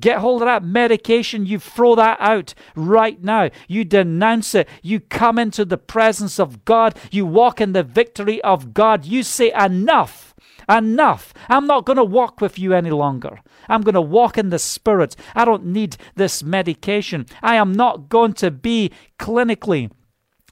[0.00, 1.46] Get hold of that medication.
[1.46, 3.50] You throw that out right now.
[3.68, 4.68] You denounce it.
[4.82, 6.96] You come into the presence of God.
[7.10, 9.04] You walk in the victory of God.
[9.04, 10.34] You say, Enough,
[10.68, 11.34] enough.
[11.48, 13.40] I'm not going to walk with you any longer.
[13.68, 15.16] I'm going to walk in the Spirit.
[15.34, 17.26] I don't need this medication.
[17.42, 19.90] I am not going to be clinically,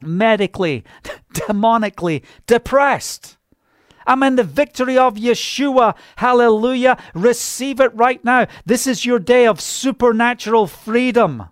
[0.02, 0.84] medically,
[1.32, 3.37] demonically depressed.
[4.08, 5.94] I'm in the victory of Yeshua.
[6.16, 6.96] Hallelujah.
[7.14, 8.46] Receive it right now.
[8.64, 11.44] This is your day of supernatural freedom.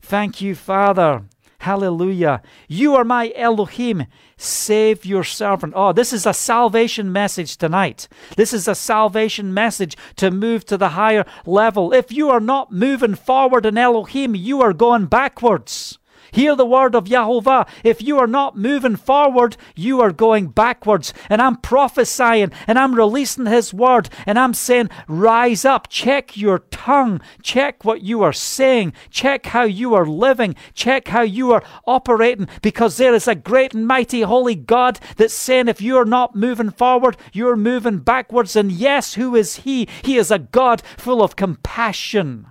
[0.00, 1.24] Thank you, Father.
[1.58, 2.42] Hallelujah.
[2.66, 4.06] You are my Elohim.
[4.36, 5.74] Save your servant.
[5.76, 8.08] Oh, this is a salvation message tonight.
[8.36, 11.92] This is a salvation message to move to the higher level.
[11.92, 15.98] If you are not moving forward in Elohim, you are going backwards.
[16.32, 17.68] Hear the word of Yahovah.
[17.84, 21.12] If you are not moving forward, you are going backwards.
[21.28, 26.60] And I'm prophesying and I'm releasing His word and I'm saying, rise up, check your
[26.70, 31.62] tongue, check what you are saying, check how you are living, check how you are
[31.86, 36.06] operating, because there is a great and mighty holy God that's saying, if you are
[36.06, 38.56] not moving forward, you're moving backwards.
[38.56, 39.86] And yes, who is He?
[40.02, 42.46] He is a God full of compassion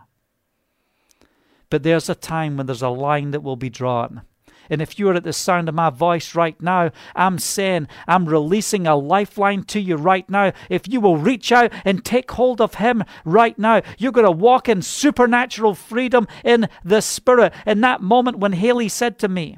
[1.71, 4.21] But there's a time when there's a line that will be drawn.
[4.69, 8.85] And if you're at the sound of my voice right now, I'm saying, I'm releasing
[8.85, 10.51] a lifeline to you right now.
[10.69, 14.31] If you will reach out and take hold of Him right now, you're going to
[14.31, 17.53] walk in supernatural freedom in the Spirit.
[17.65, 19.57] In that moment when Haley said to me,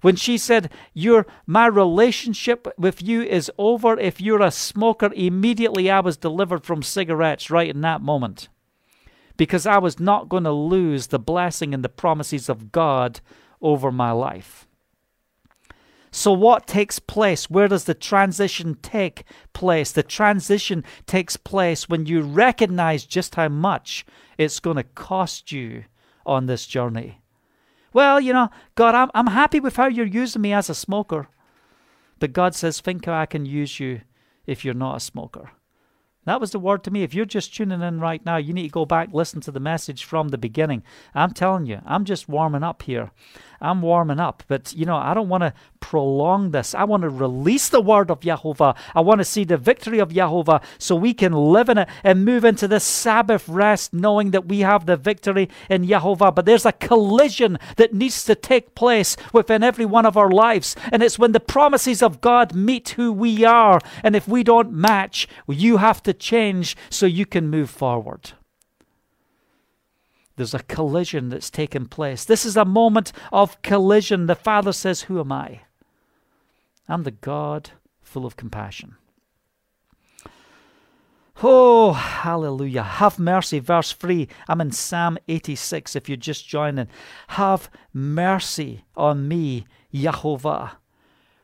[0.00, 5.90] when she said, Your my relationship with you is over if you're a smoker, immediately
[5.90, 8.48] I was delivered from cigarettes right in that moment.
[9.36, 13.20] Because I was not going to lose the blessing and the promises of God
[13.60, 14.66] over my life.
[16.10, 17.50] So, what takes place?
[17.50, 19.90] Where does the transition take place?
[19.90, 24.06] The transition takes place when you recognize just how much
[24.38, 25.86] it's going to cost you
[26.24, 27.20] on this journey.
[27.92, 31.28] Well, you know, God, I'm, I'm happy with how you're using me as a smoker.
[32.20, 34.02] But God says, think how I can use you
[34.46, 35.50] if you're not a smoker.
[36.24, 37.02] That was the word to me.
[37.02, 39.60] If you're just tuning in right now, you need to go back, listen to the
[39.60, 40.82] message from the beginning.
[41.14, 43.10] I'm telling you, I'm just warming up here.
[43.64, 44.42] I'm warming up.
[44.46, 46.74] But, you know, I don't want to prolong this.
[46.74, 48.74] I want to release the word of Jehovah.
[48.94, 52.24] I want to see the victory of Jehovah so we can live in it and
[52.24, 56.32] move into this Sabbath rest knowing that we have the victory in Jehovah.
[56.32, 60.76] But there's a collision that needs to take place within every one of our lives.
[60.92, 63.80] And it's when the promises of God meet who we are.
[64.02, 68.32] And if we don't match, you have to change so you can move forward.
[70.36, 72.24] There's a collision that's taken place.
[72.24, 74.26] This is a moment of collision.
[74.26, 75.60] The Father says, Who am I?
[76.88, 77.70] I'm the God
[78.02, 78.96] full of compassion.
[81.42, 82.82] Oh, hallelujah.
[82.82, 83.58] Have mercy.
[83.58, 84.28] Verse 3.
[84.48, 86.88] I'm in Psalm 86 if you're just joining.
[87.28, 90.78] Have mercy on me, Jehovah,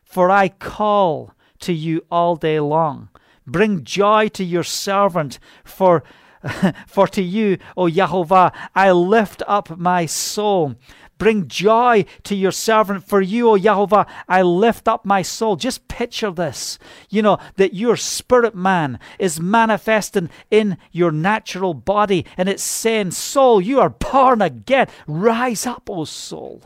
[0.03, 3.09] for I call to you all day long.
[3.45, 6.03] Bring joy to your servant, for
[6.87, 10.75] for to you, O Jehovah, I lift up my soul.
[11.21, 13.07] Bring joy to your servant.
[13.07, 15.55] For you, O Jehovah, I lift up my soul.
[15.55, 16.79] Just picture this.
[17.11, 23.11] You know, that your spirit man is manifesting in your natural body, and it's saying,
[23.11, 24.87] Soul, you are born again.
[25.05, 26.63] Rise up, O soul,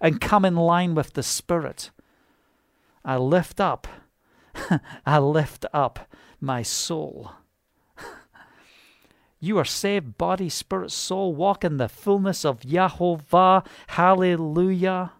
[0.00, 1.90] and come in line with the Spirit.
[3.04, 3.86] I lift up,
[5.04, 7.32] I lift up my soul.
[9.44, 11.34] You are saved, body, spirit, soul.
[11.34, 13.66] Walk in the fullness of Yahovah.
[13.88, 15.14] Hallelujah.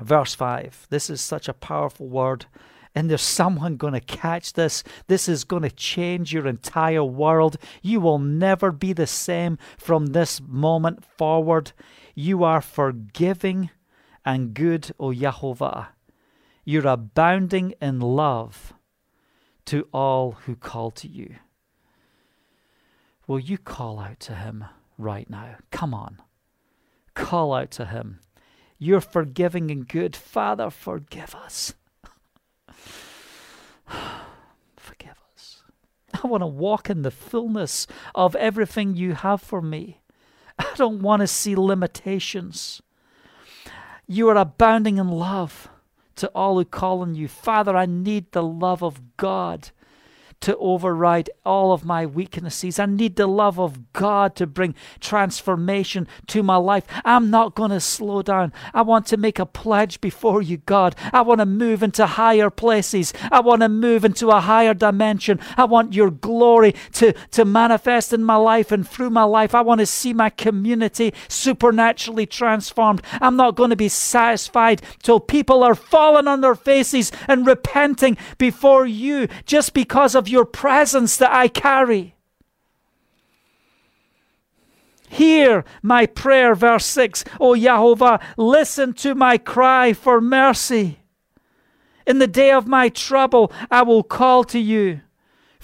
[0.00, 0.86] Verse 5.
[0.88, 2.46] This is such a powerful word.
[2.94, 4.82] And there's someone going to catch this.
[5.08, 7.58] This is going to change your entire world.
[7.82, 11.72] You will never be the same from this moment forward.
[12.14, 13.68] You are forgiving
[14.24, 15.88] and good, O Yahovah.
[16.64, 18.72] You're abounding in love
[19.66, 21.36] to all who call to you.
[23.26, 24.64] Will you call out to him
[24.96, 25.56] right now?
[25.70, 26.22] Come on.
[27.14, 28.20] Call out to him.
[28.78, 30.14] You're forgiving and good.
[30.14, 31.74] Father, forgive us.
[34.76, 35.62] forgive us.
[36.22, 40.02] I want to walk in the fullness of everything you have for me.
[40.58, 42.80] I don't want to see limitations.
[44.06, 45.68] You are abounding in love
[46.16, 47.28] to all who call on you.
[47.28, 49.70] Father, I need the love of God
[50.40, 52.78] to override all of my weaknesses.
[52.78, 56.84] I need the love of God to bring transformation to my life.
[57.04, 58.52] I'm not going to slow down.
[58.74, 60.94] I want to make a pledge before you, God.
[61.12, 63.12] I want to move into higher places.
[63.30, 65.40] I want to move into a higher dimension.
[65.56, 69.54] I want your glory to, to manifest in my life and through my life.
[69.54, 73.02] I want to see my community supernaturally transformed.
[73.20, 78.16] I'm not going to be satisfied till people are falling on their faces and repenting
[78.38, 82.14] before you just because of your presence that I carry.
[85.08, 87.24] Hear my prayer, verse 6.
[87.40, 91.00] O Jehovah, listen to my cry for mercy.
[92.06, 95.00] In the day of my trouble, I will call to you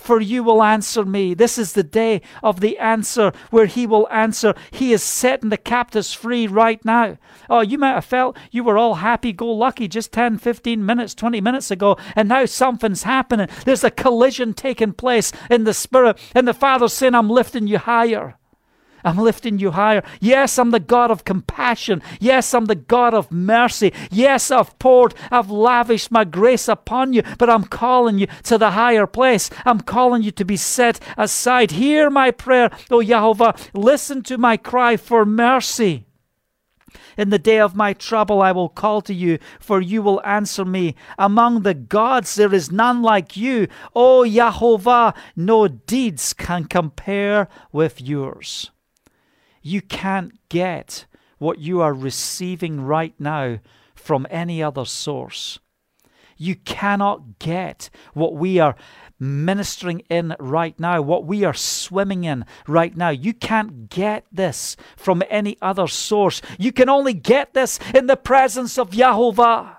[0.03, 1.35] for you will answer me.
[1.35, 4.55] This is the day of the answer where he will answer.
[4.71, 7.19] He is setting the captives free right now.
[7.49, 11.15] Oh, you might have felt you were all happy go lucky just 10, 15 minutes,
[11.15, 13.49] 20 minutes ago, and now something's happening.
[13.65, 17.79] There's a collision taking place in the spirit, and the Father's saying, I'm lifting you
[17.79, 18.37] higher.
[19.05, 20.03] I'm lifting you higher.
[20.21, 22.03] Yes, I'm the God of compassion.
[22.21, 23.93] Yes, I'm the God of mercy.
[24.11, 28.73] Yes, I've poured, I've lavished my grace upon you, but I'm calling you to the
[28.73, 29.51] higher place.
[29.65, 31.73] I'm calling you to be set aside.
[31.73, 33.55] Hear my prayer, O Jehovah.
[33.73, 36.07] Listen to my cry for mercy.
[37.17, 40.65] In the day of my trouble, I will call to you, for you will answer
[40.65, 40.95] me.
[41.19, 43.69] Among the gods, there is none like you.
[43.95, 48.72] O Yahovah, no deeds can compare with yours.
[49.63, 51.07] You can't get
[51.39, 53.59] what you are receiving right now
[53.95, 55.59] from any other source.
[56.37, 58.75] You cannot get what we are
[59.19, 63.11] ministering in right now, what we are swimming in right now.
[63.11, 66.43] You can't get this from any other source.
[66.59, 69.77] You can only get this in the presence of Yahovah.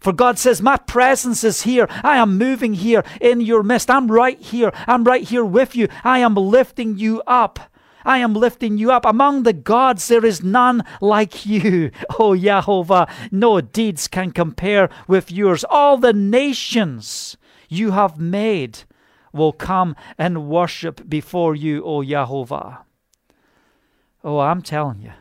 [0.00, 1.86] For God says, My presence is here.
[2.02, 3.90] I am moving here in your midst.
[3.90, 4.72] I'm right here.
[4.86, 5.88] I'm right here with you.
[6.04, 7.60] I am lifting you up.
[8.08, 9.04] I am lifting you up.
[9.04, 11.90] Among the gods, there is none like you.
[12.18, 15.62] O oh, Yahovah, no deeds can compare with yours.
[15.68, 17.36] All the nations
[17.68, 18.80] you have made
[19.30, 22.78] will come and worship before you, O Yahovah.
[24.24, 25.12] Oh, I'm telling you.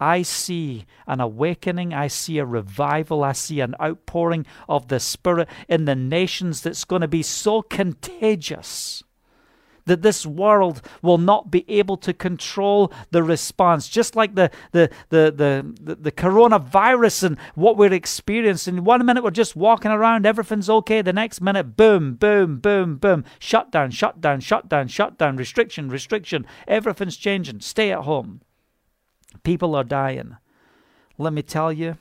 [0.00, 5.48] I see an awakening, I see a revival, I see an outpouring of the Spirit
[5.68, 9.02] in the nations that's going to be so contagious
[9.86, 13.88] that this world will not be able to control the response.
[13.88, 18.84] Just like the, the, the, the, the, the coronavirus and what we're experiencing.
[18.84, 21.02] One minute we're just walking around, everything's okay.
[21.02, 23.24] The next minute, boom, boom, boom, boom.
[23.38, 26.46] Shutdown, shutdown, shutdown, shutdown, restriction, restriction.
[26.68, 27.60] Everything's changing.
[27.60, 28.42] Stay at home.
[29.42, 30.36] People are dying.
[31.18, 31.96] Let me tell you,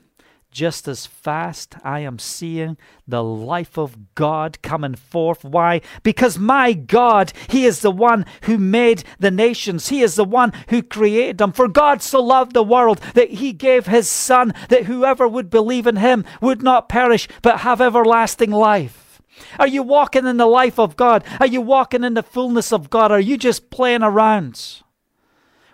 [0.55, 5.43] just as fast I am seeing the life of God coming forth.
[5.43, 5.81] Why?
[6.01, 10.53] Because my God, He is the one who made the nations, He is the one
[10.69, 11.51] who created them.
[11.51, 15.85] For God so loved the world that He gave His Son, that whoever would believe
[15.87, 19.21] in Him would not perish but have everlasting life.
[19.59, 21.25] Are you walking in the life of God?
[21.41, 23.11] Are you walking in the fullness of God?
[23.11, 24.83] Are you just playing around?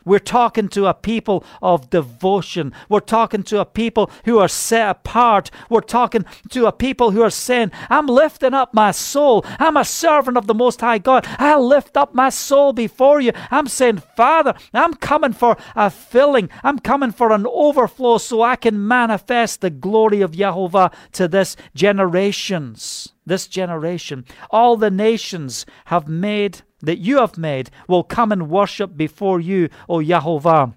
[0.05, 2.73] We're talking to a people of devotion.
[2.89, 5.51] We're talking to a people who are set apart.
[5.69, 9.45] We're talking to a people who are saying, I'm lifting up my soul.
[9.59, 11.25] I'm a servant of the Most High God.
[11.37, 13.31] I lift up my soul before you.
[13.49, 16.49] I'm saying, Father, I'm coming for a filling.
[16.63, 21.55] I'm coming for an overflow so I can manifest the glory of Jehovah to this
[21.75, 23.13] generations.
[23.25, 24.25] This generation.
[24.49, 29.69] All the nations have made that you have made will come and worship before you,
[29.87, 30.73] O Yahovah.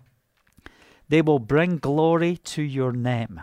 [1.08, 3.40] They will bring glory to your name.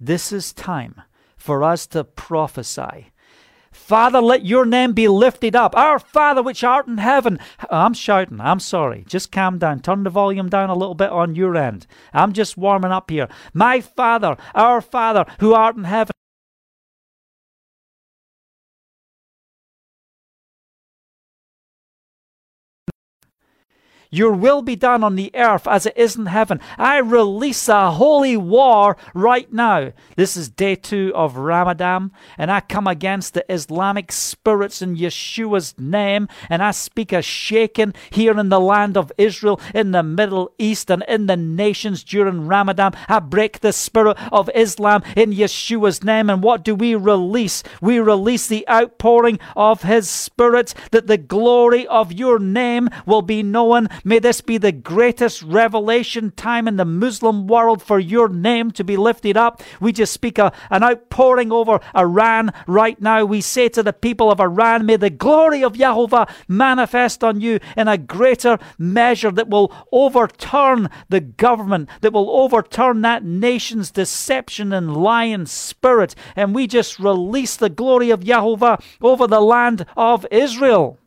[0.00, 1.02] This is time
[1.36, 3.12] for us to prophesy.
[3.74, 5.76] Father, let your name be lifted up.
[5.76, 7.40] Our Father which art in heaven.
[7.70, 8.40] I'm shouting.
[8.40, 9.04] I'm sorry.
[9.08, 9.80] Just calm down.
[9.80, 11.86] Turn the volume down a little bit on your end.
[12.12, 13.28] I'm just warming up here.
[13.52, 16.13] My Father, our Father who art in heaven.
[24.14, 26.60] Your will be done on the earth as it is in heaven.
[26.78, 29.92] I release a holy war right now.
[30.14, 35.74] This is day two of Ramadan, and I come against the Islamic spirits in Yeshua's
[35.76, 40.52] name, and I speak a shaking here in the land of Israel, in the Middle
[40.60, 42.94] East, and in the nations during Ramadan.
[43.08, 47.64] I break the spirit of Islam in Yeshua's name, and what do we release?
[47.80, 53.42] We release the outpouring of His Spirit, that the glory of your name will be
[53.42, 58.70] known May this be the greatest revelation time in the Muslim world for your name
[58.72, 59.62] to be lifted up.
[59.80, 63.24] We just speak a, an outpouring over Iran right now.
[63.24, 67.60] We say to the people of Iran, may the glory of Yahovah manifest on you
[67.78, 74.74] in a greater measure that will overturn the government, that will overturn that nation's deception
[74.74, 76.14] and lying spirit.
[76.36, 80.98] And we just release the glory of Yahovah over the land of Israel.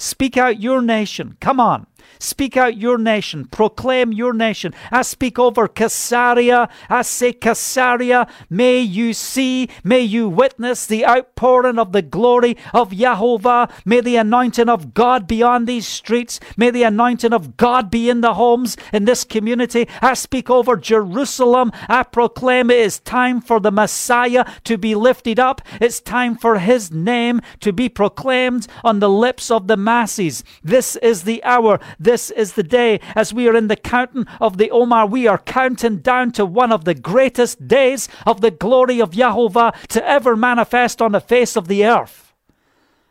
[0.00, 1.36] Speak out your nation.
[1.40, 1.87] Come on.
[2.18, 3.46] Speak out your nation.
[3.46, 4.74] Proclaim your nation.
[4.90, 6.68] I speak over Caesarea.
[6.88, 12.90] I say, Caesarea, may you see, may you witness the outpouring of the glory of
[12.90, 13.70] Yahovah.
[13.84, 16.40] May the anointing of God be on these streets.
[16.56, 19.88] May the anointing of God be in the homes in this community.
[20.02, 21.72] I speak over Jerusalem.
[21.88, 25.62] I proclaim it is time for the Messiah to be lifted up.
[25.80, 30.44] It's time for his name to be proclaimed on the lips of the masses.
[30.62, 31.78] This is the hour.
[32.08, 35.36] This is the day as we are in the counting of the Omer, We are
[35.36, 40.34] counting down to one of the greatest days of the glory of Yahovah to ever
[40.34, 42.32] manifest on the face of the earth.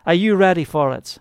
[0.07, 1.19] Are you ready for it?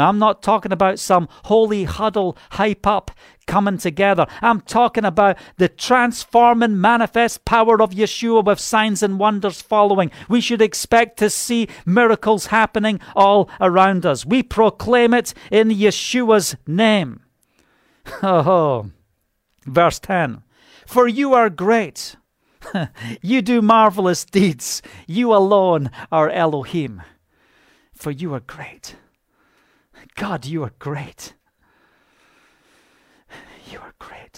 [0.00, 3.10] Now, I'm not talking about some holy huddle, hype up,
[3.46, 4.26] coming together.
[4.40, 10.10] I'm talking about the transforming, manifest power of Yeshua with signs and wonders following.
[10.26, 14.24] We should expect to see miracles happening all around us.
[14.24, 17.20] We proclaim it in Yeshua's name.
[18.22, 18.90] Oh,
[19.66, 20.42] Verse 10
[20.86, 22.16] For you are great.
[23.20, 24.80] you do marvelous deeds.
[25.06, 27.02] You alone are Elohim.
[27.92, 28.96] For you are great.
[30.14, 31.34] God, you are great.
[33.70, 33.94] You are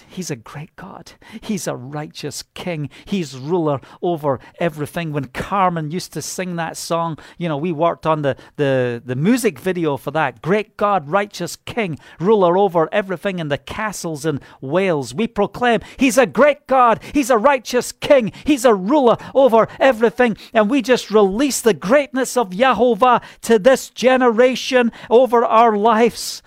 [0.08, 1.12] He's a great God.
[1.40, 2.90] He's a righteous king.
[3.04, 5.12] He's ruler over everything.
[5.12, 9.16] When Carmen used to sing that song, you know, we worked on the, the, the
[9.16, 10.42] music video for that.
[10.42, 15.14] Great God, righteous king, ruler over everything in the castles in Wales.
[15.14, 17.02] We proclaim He's a great God.
[17.12, 18.32] He's a righteous king.
[18.44, 20.36] He's a ruler over everything.
[20.52, 26.42] And we just release the greatness of Yahovah to this generation over our lives.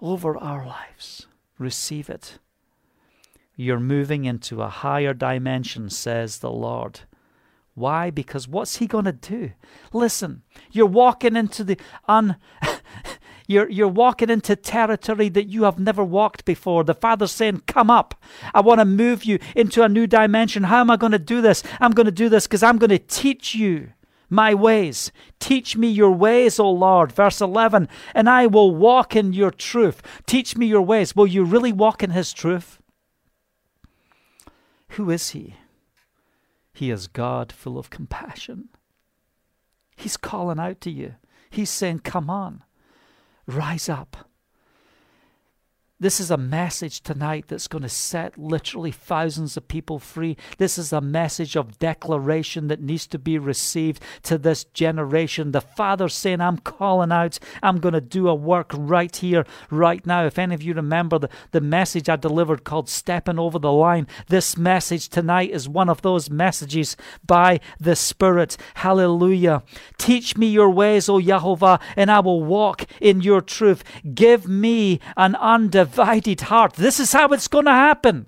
[0.00, 1.26] Over our lives.
[1.58, 2.38] Receive it.
[3.60, 7.00] You're moving into a higher dimension, says the Lord.
[7.74, 8.08] Why?
[8.08, 9.50] Because what's he going to do?
[9.92, 10.40] Listen,
[10.72, 12.36] you're walking into the un.
[13.46, 16.84] You're, you're walking into territory that you have never walked before.
[16.84, 18.14] The Father's saying, Come up.
[18.54, 20.62] I want to move you into a new dimension.
[20.62, 21.64] How am I going to do this?
[21.80, 23.90] I'm going to do this because I'm going to teach you
[24.28, 25.10] my ways.
[25.40, 27.10] Teach me your ways, O Lord.
[27.10, 30.00] Verse 11, and I will walk in your truth.
[30.26, 31.16] Teach me your ways.
[31.16, 32.79] Will you really walk in his truth?
[34.90, 35.56] Who is he?
[36.72, 38.68] He is God full of compassion.
[39.96, 41.14] He's calling out to you.
[41.50, 42.64] He's saying, Come on,
[43.46, 44.29] rise up.
[46.02, 50.38] This is a message tonight that's going to set literally thousands of people free.
[50.56, 55.52] This is a message of declaration that needs to be received to this generation.
[55.52, 60.06] The Father saying, I'm calling out, I'm going to do a work right here, right
[60.06, 60.24] now.
[60.24, 64.06] If any of you remember the, the message I delivered called Stepping Over the Line,
[64.28, 66.96] this message tonight is one of those messages
[67.26, 68.56] by the Spirit.
[68.76, 69.64] Hallelujah.
[69.98, 73.84] Teach me your ways, O Yahovah, and I will walk in your truth.
[74.14, 76.74] Give me an undivided divided heart.
[76.74, 78.26] This is how it's going to happen.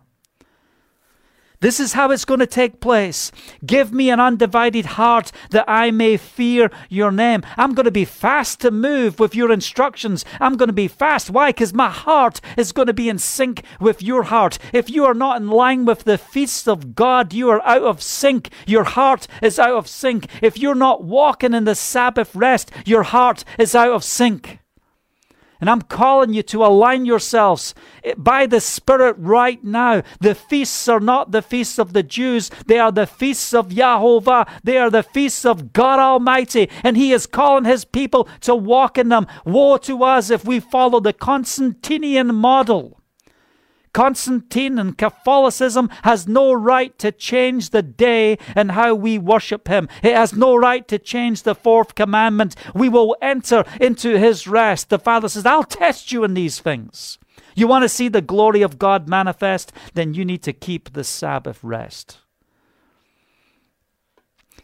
[1.61, 3.31] This is how it's going to take place.
[3.65, 7.45] Give me an undivided heart that I may fear your name.
[7.57, 10.25] I'm going to be fast to move with your instructions.
[10.41, 11.31] I'm going to be fast.
[11.31, 11.51] Why?
[11.51, 14.59] Because my heart is going to be in sync with your heart.
[14.73, 18.03] If you are not in line with the feast of God, you are out of
[18.03, 18.51] sync.
[18.67, 20.27] Your heart is out of sync.
[20.43, 24.59] If you're not walking in the Sabbath rest, your heart is out of sync.
[25.63, 27.73] And I'm calling you to align yourselves
[28.17, 30.03] by the Spirit right now.
[30.19, 34.49] The feasts are not the feasts of the Jews, they are the feasts of Yahovah.
[34.65, 36.69] They are the feasts of God Almighty.
[36.83, 39.29] And He is calling His people to walk in them.
[39.45, 42.99] Woe to us if we follow the Constantinian model.
[43.93, 49.89] Constantine and Catholicism has no right to change the day and how we worship him.
[50.03, 52.57] It has no right to change the fourth commandment.
[52.75, 54.89] We will enter into his rest.
[54.89, 57.19] The Father says, I'll test you in these things.
[57.55, 59.73] You want to see the glory of God manifest?
[59.93, 62.19] Then you need to keep the Sabbath rest.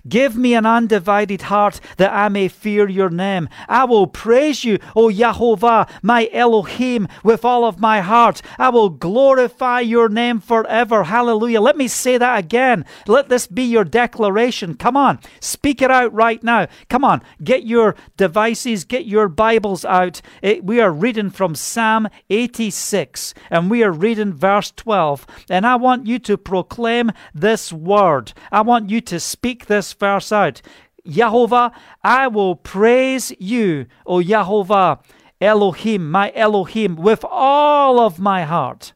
[0.07, 3.49] Give me an undivided heart that I may fear your name.
[3.69, 8.43] I will praise you, O Yahovah, my Elohim, with all of my heart.
[8.59, 11.05] I will glorify your name forever.
[11.05, 11.61] Hallelujah.
[11.61, 12.85] Let me say that again.
[13.07, 14.75] Let this be your declaration.
[14.75, 16.69] Come on, speak it out right now.
[16.89, 20.21] Come on, get your devices, get your Bibles out.
[20.43, 25.27] It, we are reading from Psalm 86, and we are reading verse 12.
[25.51, 28.33] And I want you to proclaim this word.
[28.53, 30.63] I want you to speak this verse out.
[31.07, 31.73] Yahovah,
[32.03, 35.01] I will praise you, O Yahovah,
[35.41, 38.93] Elohim, my Elohim, with all of my heart.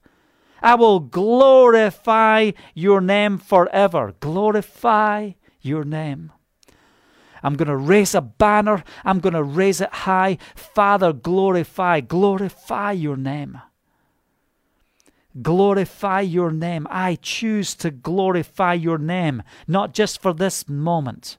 [0.63, 4.15] I will glorify your name forever.
[4.21, 6.33] Glorify your name.
[7.43, 8.85] I'm going to raise a banner.
[9.05, 10.39] I'm going to raise it high.
[10.55, 13.61] Father, glorify, glorify your name
[15.41, 16.87] glorify your name.
[16.91, 21.39] I choose to glorify your name, not just for this moment,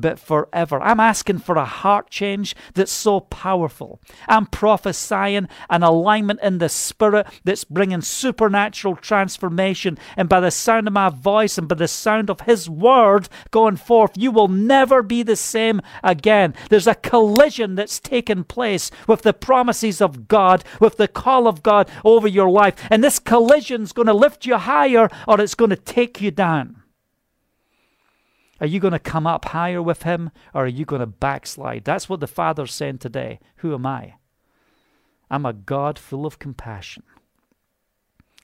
[0.00, 0.80] but forever.
[0.80, 4.00] I'm asking for a heart change that's so powerful.
[4.28, 9.98] I'm prophesying an alignment in the spirit that's bringing supernatural transformation.
[10.16, 13.76] And by the sound of my voice and by the sound of His word going
[13.76, 16.54] forth, you will never be the same again.
[16.70, 21.62] There's a collision that's taken place with the promises of God, with the call of
[21.62, 22.74] God over your life.
[22.90, 26.77] And this collision's going to lift you higher or it's going to take you down.
[28.60, 31.84] Are you going to come up higher with him or are you going to backslide?
[31.84, 33.38] That's what the Father's saying today.
[33.56, 34.14] Who am I?
[35.30, 37.02] I'm a God full of compassion.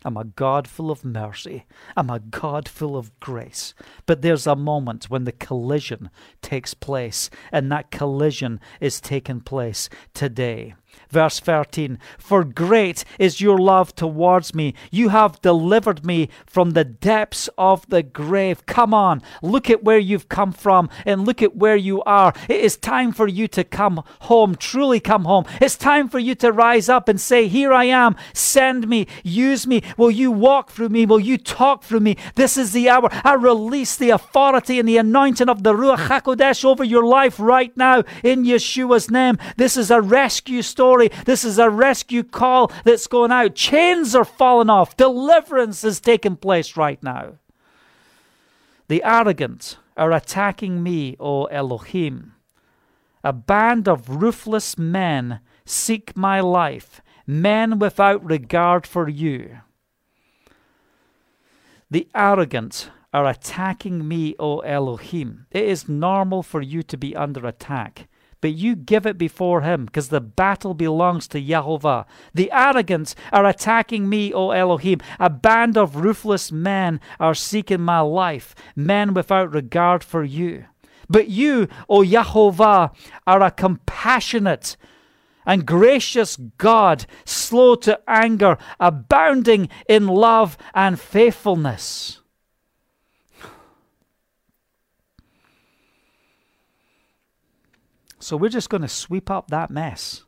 [0.04, 1.64] I'm a God full of mercy.
[1.96, 3.72] I'm a God full of grace.
[4.04, 6.10] But there's a moment when the collision
[6.42, 10.74] takes place, and that collision is taking place today.
[11.10, 14.74] Verse 13 For great is your love towards me.
[14.90, 18.66] You have delivered me from the depths of the grave.
[18.66, 22.32] Come on, look at where you've come from and look at where you are.
[22.48, 25.44] It is time for you to come home, truly come home.
[25.60, 29.66] It's time for you to rise up and say, Here I am, send me, use
[29.66, 29.82] me.
[29.96, 31.06] Will you walk through me?
[31.06, 32.16] Will you talk through me?
[32.34, 33.08] This is the hour.
[33.24, 37.74] I release the authority and the anointing of the Ruach HaKodesh over your life right
[37.76, 39.38] now in Yeshua's name.
[39.56, 40.83] This is a rescue story.
[41.24, 43.54] This is a rescue call that's going out.
[43.54, 44.96] Chains are falling off.
[44.96, 47.38] Deliverance is taking place right now.
[48.88, 52.34] The arrogant are attacking me, O Elohim.
[53.22, 59.60] A band of ruthless men seek my life, men without regard for you.
[61.90, 65.46] The arrogant are attacking me, O Elohim.
[65.50, 68.08] It is normal for you to be under attack
[68.44, 72.04] but you give it before him, because the battle belongs to Jehovah.
[72.34, 75.00] The arrogant are attacking me, O Elohim.
[75.18, 80.66] A band of ruthless men are seeking my life, men without regard for you.
[81.08, 82.92] But you, O Jehovah,
[83.26, 84.76] are a compassionate
[85.46, 92.20] and gracious God, slow to anger, abounding in love and faithfulness.
[98.24, 100.24] So we're just going to sweep up that mess.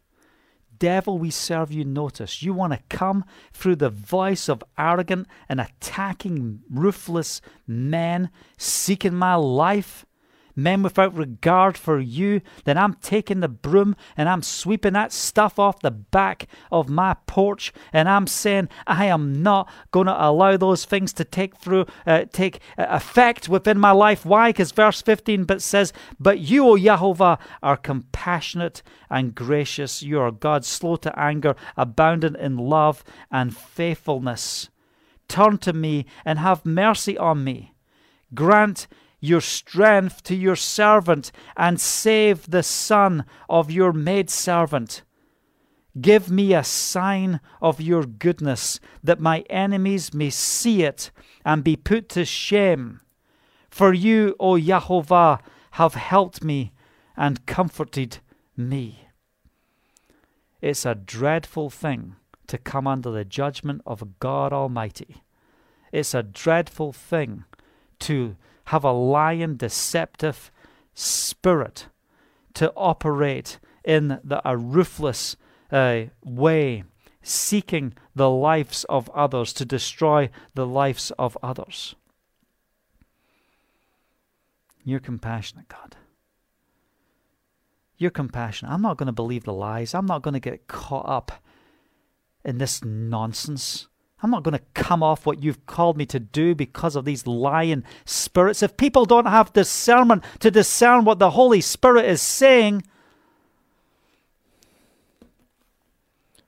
[0.78, 2.42] Devil, we serve you notice.
[2.42, 3.24] You want to come
[3.54, 8.28] through the voice of arrogant and attacking, ruthless men
[8.58, 10.04] seeking my life?
[10.56, 15.58] Men without regard for you, then I'm taking the broom and I'm sweeping that stuff
[15.58, 20.56] off the back of my porch and I'm saying I am not going to allow
[20.56, 24.24] those things to take through uh, take uh, effect within my life.
[24.24, 24.48] Why?
[24.48, 30.02] Because verse 15 but says, "But you, O Jehovah, are compassionate and gracious.
[30.02, 34.70] You are God, slow to anger, abounding in love and faithfulness.
[35.28, 37.74] Turn to me and have mercy on me.
[38.34, 38.86] Grant
[39.20, 45.02] your strength to your servant and save the son of your maidservant.
[46.00, 51.10] Give me a sign of your goodness, that my enemies may see it
[51.44, 53.00] and be put to shame.
[53.70, 55.40] For you, O Jehovah,
[55.72, 56.72] have helped me
[57.16, 58.18] and comforted
[58.56, 59.08] me.
[60.60, 65.22] It's a dreadful thing to come under the judgment of God Almighty.
[65.92, 67.44] It's a dreadful thing
[68.00, 68.36] to
[68.66, 70.50] have a lying, deceptive
[70.94, 71.88] spirit
[72.54, 75.36] to operate in the, a ruthless
[75.70, 76.84] uh, way,
[77.22, 81.94] seeking the lives of others, to destroy the lives of others.
[84.84, 85.96] You're compassionate, God.
[87.98, 88.72] You're compassionate.
[88.72, 89.94] I'm not going to believe the lies.
[89.94, 91.42] I'm not going to get caught up
[92.44, 93.88] in this nonsense.
[94.26, 97.28] I'm not going to come off what you've called me to do because of these
[97.28, 98.60] lying spirits.
[98.60, 102.82] If people don't have discernment to discern what the Holy Spirit is saying,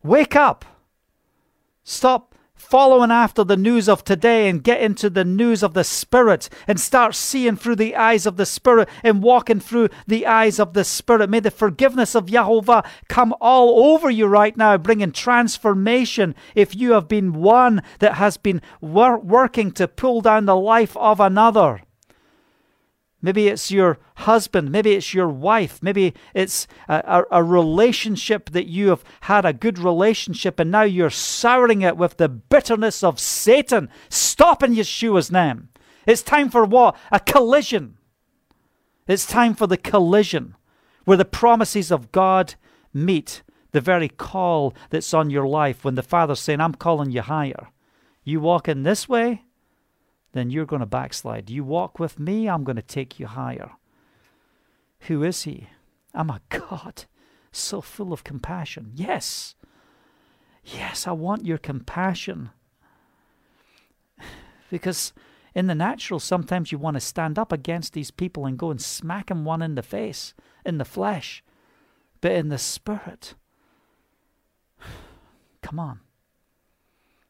[0.03, 0.65] wake up.
[1.85, 2.28] Stop
[2.59, 6.79] following after the news of today and get into the news of the Spirit and
[6.79, 10.85] start seeing through the eyes of the Spirit and walking through the eyes of the
[10.85, 11.31] Spirit.
[11.31, 16.93] May the forgiveness of Jehovah come all over you right now, bringing transformation if you
[16.93, 21.83] have been one that has been wor- working to pull down the life of another.
[23.21, 24.71] Maybe it's your husband.
[24.71, 25.81] Maybe it's your wife.
[25.83, 30.83] Maybe it's a, a, a, relationship that you have had a good relationship and now
[30.83, 33.89] you're souring it with the bitterness of Satan.
[34.09, 35.69] Stop in Yeshua's name.
[36.07, 36.97] It's time for what?
[37.11, 37.99] A collision.
[39.09, 40.55] It's time for the collision
[41.05, 42.55] where the promises of God
[42.95, 43.43] meet
[43.73, 47.69] the very call that's on your life when the Father's saying, I'm calling you higher.
[48.23, 49.43] You walk in this way,
[50.33, 51.51] then you're going to backslide.
[51.51, 53.73] You walk with me, I'm going to take you higher.
[55.03, 55.69] Who is he?
[56.15, 57.05] Oh I'm a God
[57.53, 58.93] so full of compassion.
[58.95, 59.55] Yes.
[60.65, 62.51] Yes, I want your compassion.
[64.71, 65.15] Because
[65.55, 68.81] in the natural, sometimes you want to stand up against these people and go and
[68.81, 71.43] smack them one in the face, in the flesh.
[72.21, 73.35] But in the spirit,
[75.63, 76.01] come on.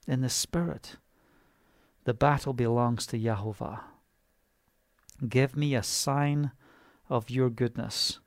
[0.08, 0.96] In the spirit,
[2.08, 3.82] the battle belongs to Jehovah.
[5.28, 6.52] Give me a sign
[7.10, 8.18] of your goodness,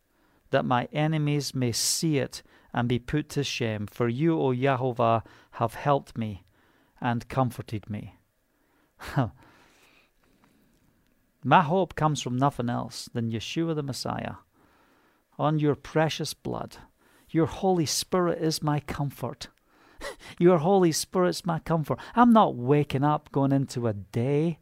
[0.51, 2.43] that my enemies may see it
[2.75, 3.87] and be put to shame.
[3.87, 5.23] For you, O Jehovah,
[5.53, 6.43] have helped me
[7.01, 8.17] and comforted me.
[11.43, 14.35] my hope comes from nothing else than Yeshua the Messiah.
[15.39, 16.77] On your precious blood,
[17.31, 19.47] Your Holy Spirit is my comfort.
[20.39, 21.99] Your Holy Spirit's my comfort.
[22.15, 24.59] I'm not waking up going into a day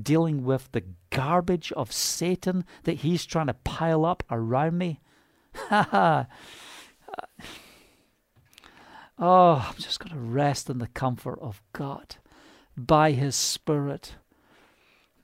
[0.00, 5.00] dealing with the garbage of Satan that he's trying to pile up around me.
[5.54, 6.26] Ha!
[9.18, 12.16] oh, I'm just going to rest in the comfort of God
[12.76, 14.16] by His Spirit.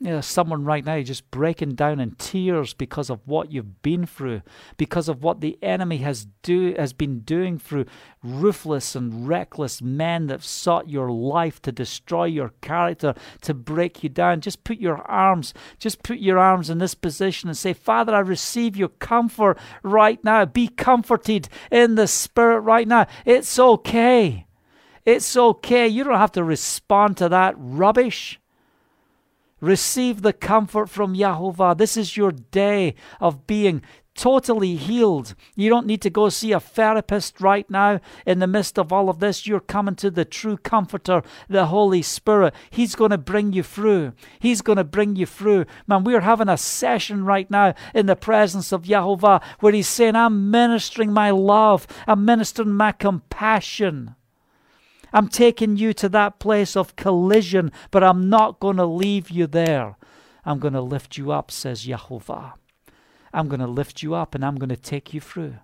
[0.04, 4.04] You know, someone right now just breaking down in tears because of what you've been
[4.04, 4.42] through,
[4.76, 7.86] because of what the enemy has do has been doing through
[8.22, 14.10] ruthless and reckless men that sought your life to destroy your character, to break you
[14.10, 14.42] down.
[14.42, 18.18] Just put your arms, just put your arms in this position and say, Father, I
[18.18, 20.44] receive your comfort right now.
[20.44, 23.06] Be comforted in the spirit right now.
[23.24, 24.44] It's okay.
[25.06, 25.88] It's okay.
[25.88, 28.38] You don't have to respond to that rubbish.
[29.64, 31.78] Receive the comfort from Yahovah.
[31.78, 33.80] This is your day of being
[34.14, 35.34] totally healed.
[35.56, 39.08] You don't need to go see a therapist right now in the midst of all
[39.08, 39.46] of this.
[39.46, 42.52] You're coming to the true comforter, the Holy Spirit.
[42.68, 44.12] He's going to bring you through.
[44.38, 45.64] He's going to bring you through.
[45.86, 50.14] Man, we're having a session right now in the presence of Yahovah where He's saying,
[50.14, 54.14] I'm ministering my love, I'm ministering my compassion.
[55.14, 59.46] I'm taking you to that place of collision, but I'm not going to leave you
[59.46, 59.96] there.
[60.44, 62.54] I'm going to lift you up, says Yahovah.
[63.32, 65.54] I'm going to lift you up and I'm going to take you through.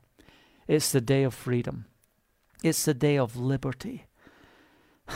[0.68, 1.86] It's the day of freedom,
[2.62, 4.06] it's the day of liberty.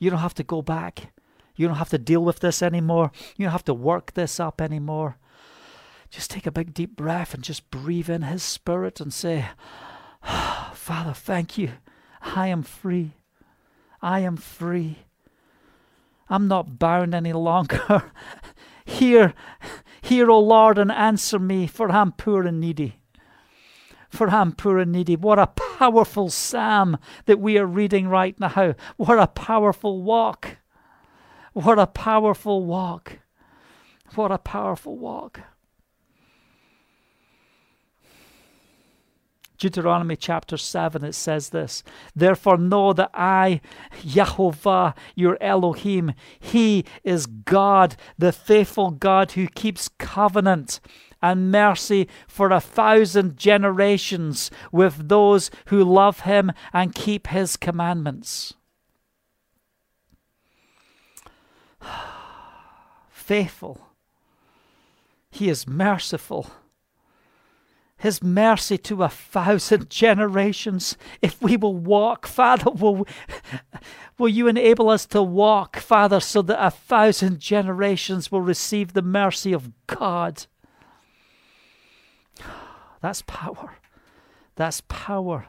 [0.00, 1.14] You don't have to go back.
[1.56, 3.10] You don't have to deal with this anymore.
[3.36, 5.16] You don't have to work this up anymore.
[6.10, 9.46] Just take a big deep breath and just breathe in His Spirit and say,
[10.74, 11.70] Father, thank you.
[12.24, 13.12] I am free.
[14.00, 14.98] I am free.
[16.28, 18.12] I'm not bound any longer.
[18.84, 19.34] hear,
[20.02, 22.96] hear, O Lord, and answer me, for I'm poor and needy.
[24.08, 25.16] For I'm poor and needy.
[25.16, 28.74] What a powerful psalm that we are reading right now.
[28.96, 30.58] What a powerful walk.
[31.52, 33.18] What a powerful walk.
[34.14, 35.40] What a powerful walk.
[39.64, 41.82] Deuteronomy chapter 7, it says this
[42.14, 43.62] Therefore know that I,
[44.02, 50.80] Yahovah, your Elohim, He is God, the faithful God who keeps covenant
[51.22, 58.52] and mercy for a thousand generations with those who love Him and keep His commandments.
[63.08, 63.80] Faithful.
[65.30, 66.50] He is merciful
[68.04, 70.98] his mercy to a thousand generations.
[71.22, 73.06] If we will walk, Father, will,
[74.18, 79.00] will you enable us to walk, Father, so that a thousand generations will receive the
[79.00, 80.44] mercy of God?
[83.00, 83.78] That's power.
[84.54, 85.46] That's power.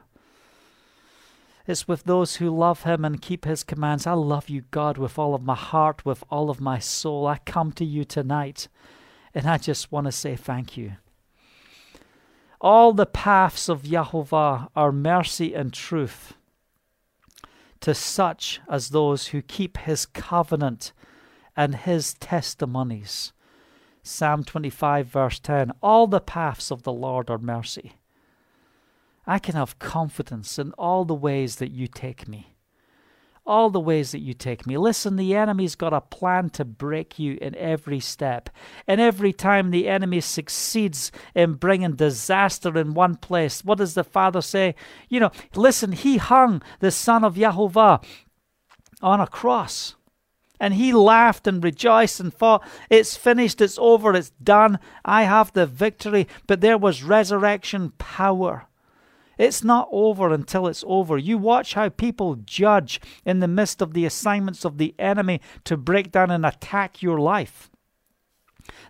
[1.67, 4.07] It's with those who love him and keep his commands.
[4.07, 7.27] I love you, God, with all of my heart, with all of my soul.
[7.27, 8.69] I come to you tonight,
[9.33, 10.93] and I just want to say thank you.
[12.65, 16.33] All the paths of Yahovah are mercy and truth
[17.81, 20.91] to such as those who keep his covenant
[21.55, 23.33] and his testimonies.
[24.01, 27.97] Psalm 25, verse 10 All the paths of the Lord are mercy.
[29.27, 32.54] I can have confidence in all the ways that you take me
[33.45, 34.77] all the ways that you take me.
[34.77, 38.49] Listen, the enemy's got a plan to break you in every step.
[38.87, 44.03] And every time the enemy succeeds in bringing disaster in one place, what does the
[44.03, 44.75] Father say?
[45.09, 48.03] You know, listen, he hung the Son of Yahovah
[49.01, 49.95] on a cross.
[50.59, 55.51] And he laughed and rejoiced and thought, It's finished, it's over, it's done, I have
[55.51, 56.27] the victory.
[56.47, 58.67] But there was resurrection power.
[59.37, 61.17] It's not over until it's over.
[61.17, 65.77] You watch how people judge in the midst of the assignments of the enemy to
[65.77, 67.69] break down and attack your life.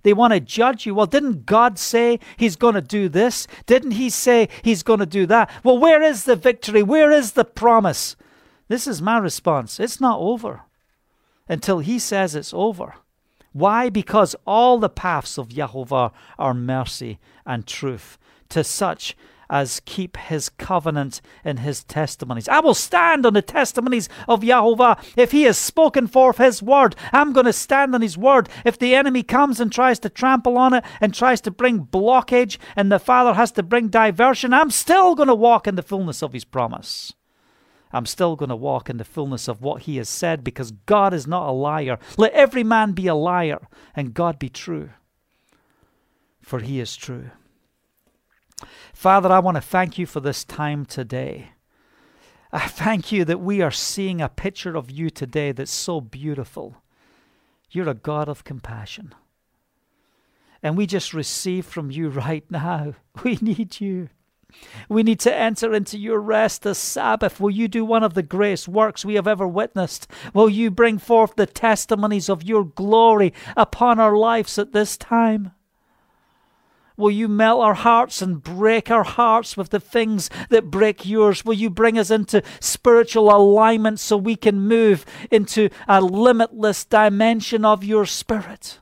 [0.04, 0.96] They want to judge you.
[0.96, 3.48] Well, didn't God say He's going to do this?
[3.66, 5.50] Didn't He say He's going to do that?
[5.64, 6.84] Well, where is the victory?
[6.84, 8.16] Where is the promise?
[8.68, 9.80] This is my response.
[9.80, 10.62] It's not over
[11.50, 12.96] until He says it's over.
[13.52, 13.90] Why?
[13.90, 18.18] Because all the paths of Yahovah are mercy and truth
[18.50, 19.16] to such
[19.50, 22.48] as keep his covenant and his testimonies.
[22.48, 25.04] I will stand on the testimonies of Yahovah.
[25.16, 28.50] If he has spoken forth his word, I'm going to stand on his word.
[28.64, 32.58] If the enemy comes and tries to trample on it and tries to bring blockage
[32.76, 36.22] and the Father has to bring diversion, I'm still going to walk in the fullness
[36.22, 37.14] of his promise.
[37.92, 41.14] I'm still going to walk in the fullness of what he has said because God
[41.14, 41.98] is not a liar.
[42.18, 44.90] Let every man be a liar and God be true,
[46.42, 47.32] for he is true.
[48.94, 51.50] Father, I want to thank you for this time today.
[52.52, 56.78] I thank you that we are seeing a picture of you today that's so beautiful.
[57.70, 59.14] You're a God of compassion.
[60.64, 62.96] And we just receive from you right now.
[63.24, 64.10] We need you.
[64.88, 67.40] We need to enter into your rest, the Sabbath.
[67.40, 70.08] Will you do one of the greatest works we have ever witnessed?
[70.34, 75.52] Will you bring forth the testimonies of your glory upon our lives at this time?
[76.98, 81.44] Will you melt our hearts and break our hearts with the things that break yours?
[81.44, 87.66] Will you bring us into spiritual alignment so we can move into a limitless dimension
[87.66, 88.80] of your spirit?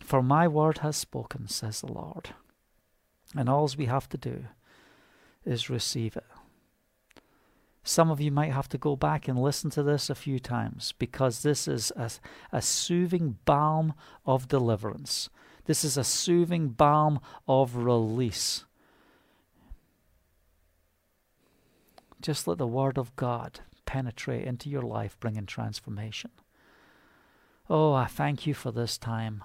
[0.00, 2.30] For my word has spoken, says the Lord.
[3.34, 4.44] And all we have to do
[5.44, 6.26] is receive it.
[7.86, 10.94] Some of you might have to go back and listen to this a few times
[10.98, 12.10] because this is a,
[12.50, 13.92] a soothing balm
[14.24, 15.28] of deliverance.
[15.66, 18.64] This is a soothing balm of release.
[22.22, 26.30] Just let the Word of God penetrate into your life, bringing transformation.
[27.68, 29.44] Oh, I thank you for this time.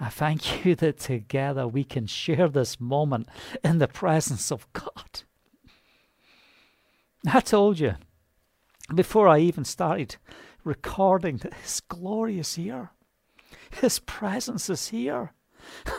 [0.00, 3.28] I thank you that together we can share this moment
[3.62, 5.22] in the presence of God.
[7.26, 7.96] I told you
[8.94, 10.16] before I even started
[10.64, 12.90] recording that His glory is here.
[13.70, 15.32] His presence is here.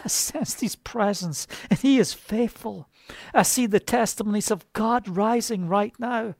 [0.03, 2.89] I sense His presence, and He is faithful.
[3.33, 6.35] I see the testimonies of God rising right now.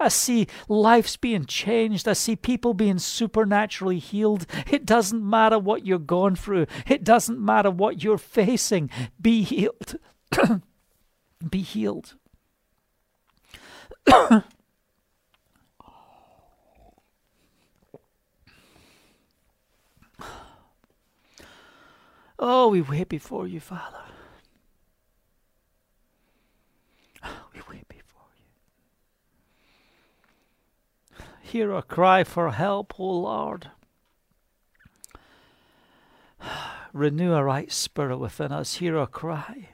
[0.00, 2.08] I see lives being changed.
[2.08, 4.46] I see people being supernaturally healed.
[4.70, 8.88] It doesn't matter what you're going through, it doesn't matter what you're facing.
[9.20, 9.96] Be healed.
[11.50, 12.14] Be healed.
[22.38, 23.98] Oh, we wait before you, Father.
[27.54, 28.28] We wait before
[31.18, 31.24] you.
[31.40, 33.70] Hear our cry for help, O Lord.
[36.92, 38.76] Renew a right spirit within us.
[38.76, 39.70] Hear our cry.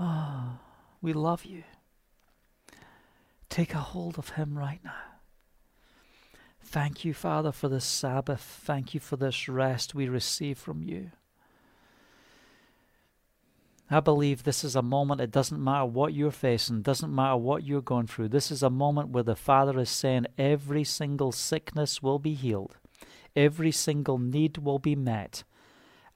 [0.00, 0.58] Oh,
[1.00, 1.62] we love you.
[3.52, 4.94] Take a hold of Him right now.
[6.64, 8.40] Thank you, Father, for this Sabbath.
[8.40, 11.10] Thank you for this rest we receive from you.
[13.90, 17.62] I believe this is a moment, it doesn't matter what you're facing, doesn't matter what
[17.62, 18.28] you're going through.
[18.28, 22.78] This is a moment where the Father is saying every single sickness will be healed,
[23.36, 25.44] every single need will be met.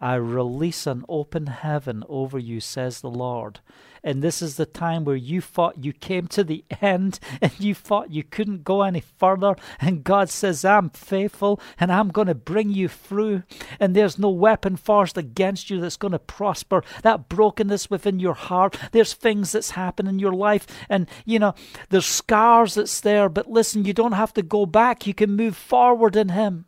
[0.01, 3.61] I release an open heaven over you, says the Lord.
[4.07, 7.75] And this is the time where you thought you came to the end and you
[7.75, 9.57] thought you couldn't go any further.
[9.81, 13.43] And God says, I'm faithful and I'm going to bring you through.
[13.81, 16.85] And there's no weapon forced against you that's going to prosper.
[17.03, 20.69] That brokenness within your heart, there's things that's happened in your life.
[20.89, 21.57] And, you know,
[21.89, 23.29] there's scars that's there.
[23.29, 25.09] But listen, you don't have to go back.
[25.09, 26.67] You can move forward in Him.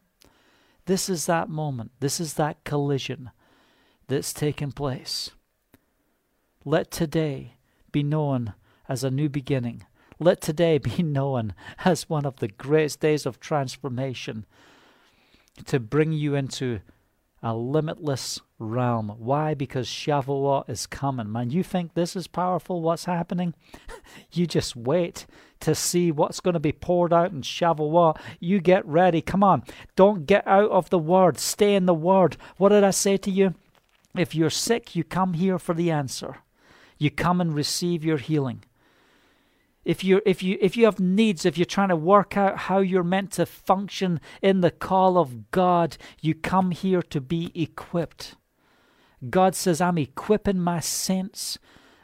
[0.87, 1.93] This is that moment.
[2.01, 3.31] This is that collision
[4.09, 5.31] that's taken place.
[6.65, 7.55] Let today
[7.93, 8.55] be known
[8.89, 9.85] as a new beginning.
[10.19, 11.55] Let today be known
[11.85, 14.45] as one of the greatest days of transformation
[15.67, 16.81] to bring you into
[17.43, 19.15] a limitless realm.
[19.19, 19.55] Why?
[19.55, 21.31] Because Shavuot is coming.
[21.31, 23.55] Man, you think this is powerful, what's happening?
[24.33, 25.27] you just wait
[25.61, 28.19] to see what's going to be poured out in Shavuot.
[28.41, 29.21] You get ready.
[29.21, 29.63] Come on.
[29.95, 31.39] Don't get out of the Word.
[31.39, 32.37] Stay in the Word.
[32.57, 33.55] What did I say to you?
[34.17, 36.39] If you're sick, you come here for the answer.
[36.99, 38.65] You come and receive your healing.
[39.85, 42.79] If you if you if you have needs, if you're trying to work out how
[42.81, 48.37] you're meant to function in the call of God, you come here to be equipped.
[49.31, 51.59] God says, I'm equipping my saints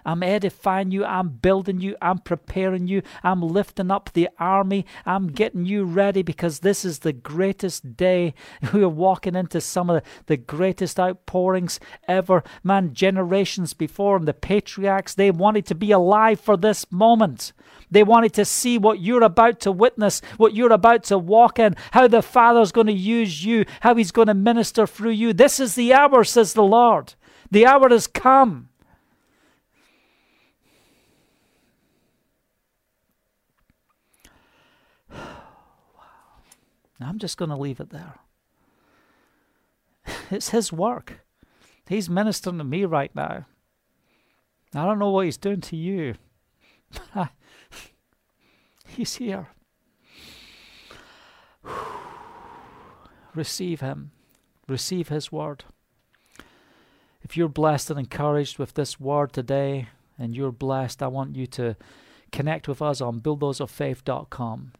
[0.04, 1.04] I'm edifying you.
[1.04, 1.96] I'm building you.
[2.02, 3.02] I'm preparing you.
[3.22, 4.84] I'm lifting up the army.
[5.06, 8.34] I'm getting you ready because this is the greatest day.
[8.74, 11.78] We are walking into some of the, greatest outpourings
[12.08, 12.42] ever.
[12.64, 17.52] Man, generations before, and the patriarchs, they wanted to be alive for this moment.
[17.90, 21.76] They wanted to see what you're about to witness, what you're about to walk in,
[21.92, 25.32] how the Father's going to use you, how He's going to minister through you.
[25.32, 27.14] This is the hour, says the Lord.
[27.50, 28.68] The hour has come.
[37.04, 38.14] I'm just going to leave it there.
[40.30, 41.20] It's His work.
[41.86, 43.46] He's ministering to me right now.
[44.74, 46.14] I don't know what He's doing to you,
[47.14, 47.30] but
[48.86, 49.48] He's here.
[53.34, 54.12] Receive Him,
[54.68, 55.64] receive His word.
[57.22, 59.88] If you're blessed and encouraged with this word today,
[60.18, 61.76] and you're blessed, I want you to
[62.32, 64.72] connect with us on buildthersoffaith.com.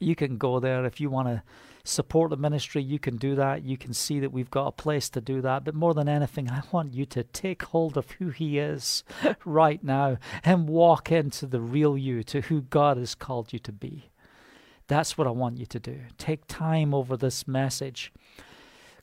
[0.00, 1.42] You can go there if you want to
[1.84, 3.64] support the ministry, you can do that.
[3.64, 5.64] You can see that we've got a place to do that.
[5.64, 9.04] But more than anything, I want you to take hold of who He is
[9.44, 13.72] right now and walk into the real you, to who God has called you to
[13.72, 14.10] be.
[14.86, 16.00] That's what I want you to do.
[16.16, 18.12] Take time over this message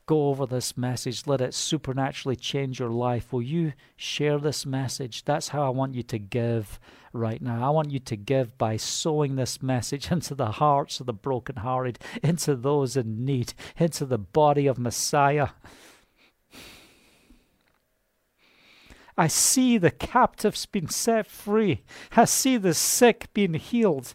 [0.06, 1.26] go over this message.
[1.26, 3.32] Let it supernaturally change your life.
[3.32, 5.24] Will you share this message?
[5.24, 6.78] That's how I want you to give
[7.12, 7.66] right now.
[7.66, 11.98] I want you to give by sowing this message into the hearts of the brokenhearted,
[12.22, 15.48] into those in need, into the body of Messiah.
[19.18, 21.82] I see the captives being set free.
[22.14, 24.14] I see the sick being healed.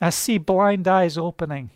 [0.00, 1.70] I see blind eyes opening.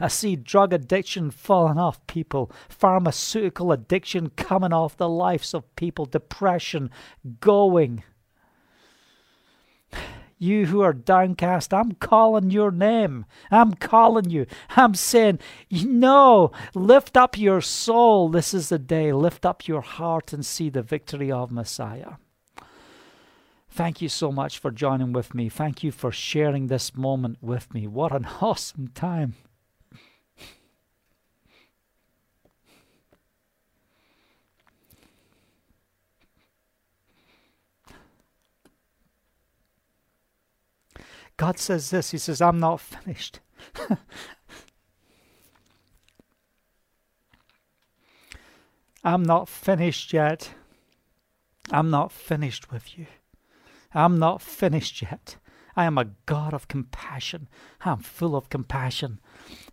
[0.00, 6.06] I see drug addiction falling off people, pharmaceutical addiction coming off the lives of people,
[6.06, 6.90] depression
[7.40, 8.02] going.
[10.38, 13.26] You who are downcast, I'm calling your name.
[13.52, 14.46] I'm calling you.
[14.70, 15.38] I'm saying,
[15.70, 18.28] no, lift up your soul.
[18.28, 19.12] This is the day.
[19.12, 22.14] Lift up your heart and see the victory of Messiah.
[23.70, 25.48] Thank you so much for joining with me.
[25.48, 27.86] Thank you for sharing this moment with me.
[27.86, 29.34] What an awesome time.
[41.42, 43.40] God says this He says, I'm not finished.
[49.02, 50.50] I'm not finished yet.
[51.72, 53.06] I'm not finished with you.
[53.92, 55.34] I'm not finished yet.
[55.74, 57.48] I am a God of compassion.
[57.84, 59.18] I'm full of compassion.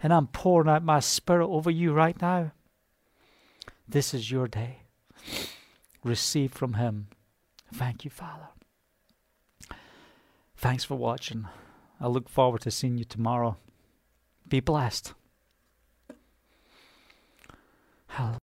[0.02, 2.52] And I'm pouring out my spirit over you right now.
[3.88, 4.80] This is your day.
[6.04, 7.10] Receive from Him.
[7.72, 8.48] Thank you, Father.
[10.60, 11.48] Thanks for watching.
[12.02, 13.56] I look forward to seeing you tomorrow.
[14.46, 15.14] Be blessed.
[18.08, 18.40] Hallelujah.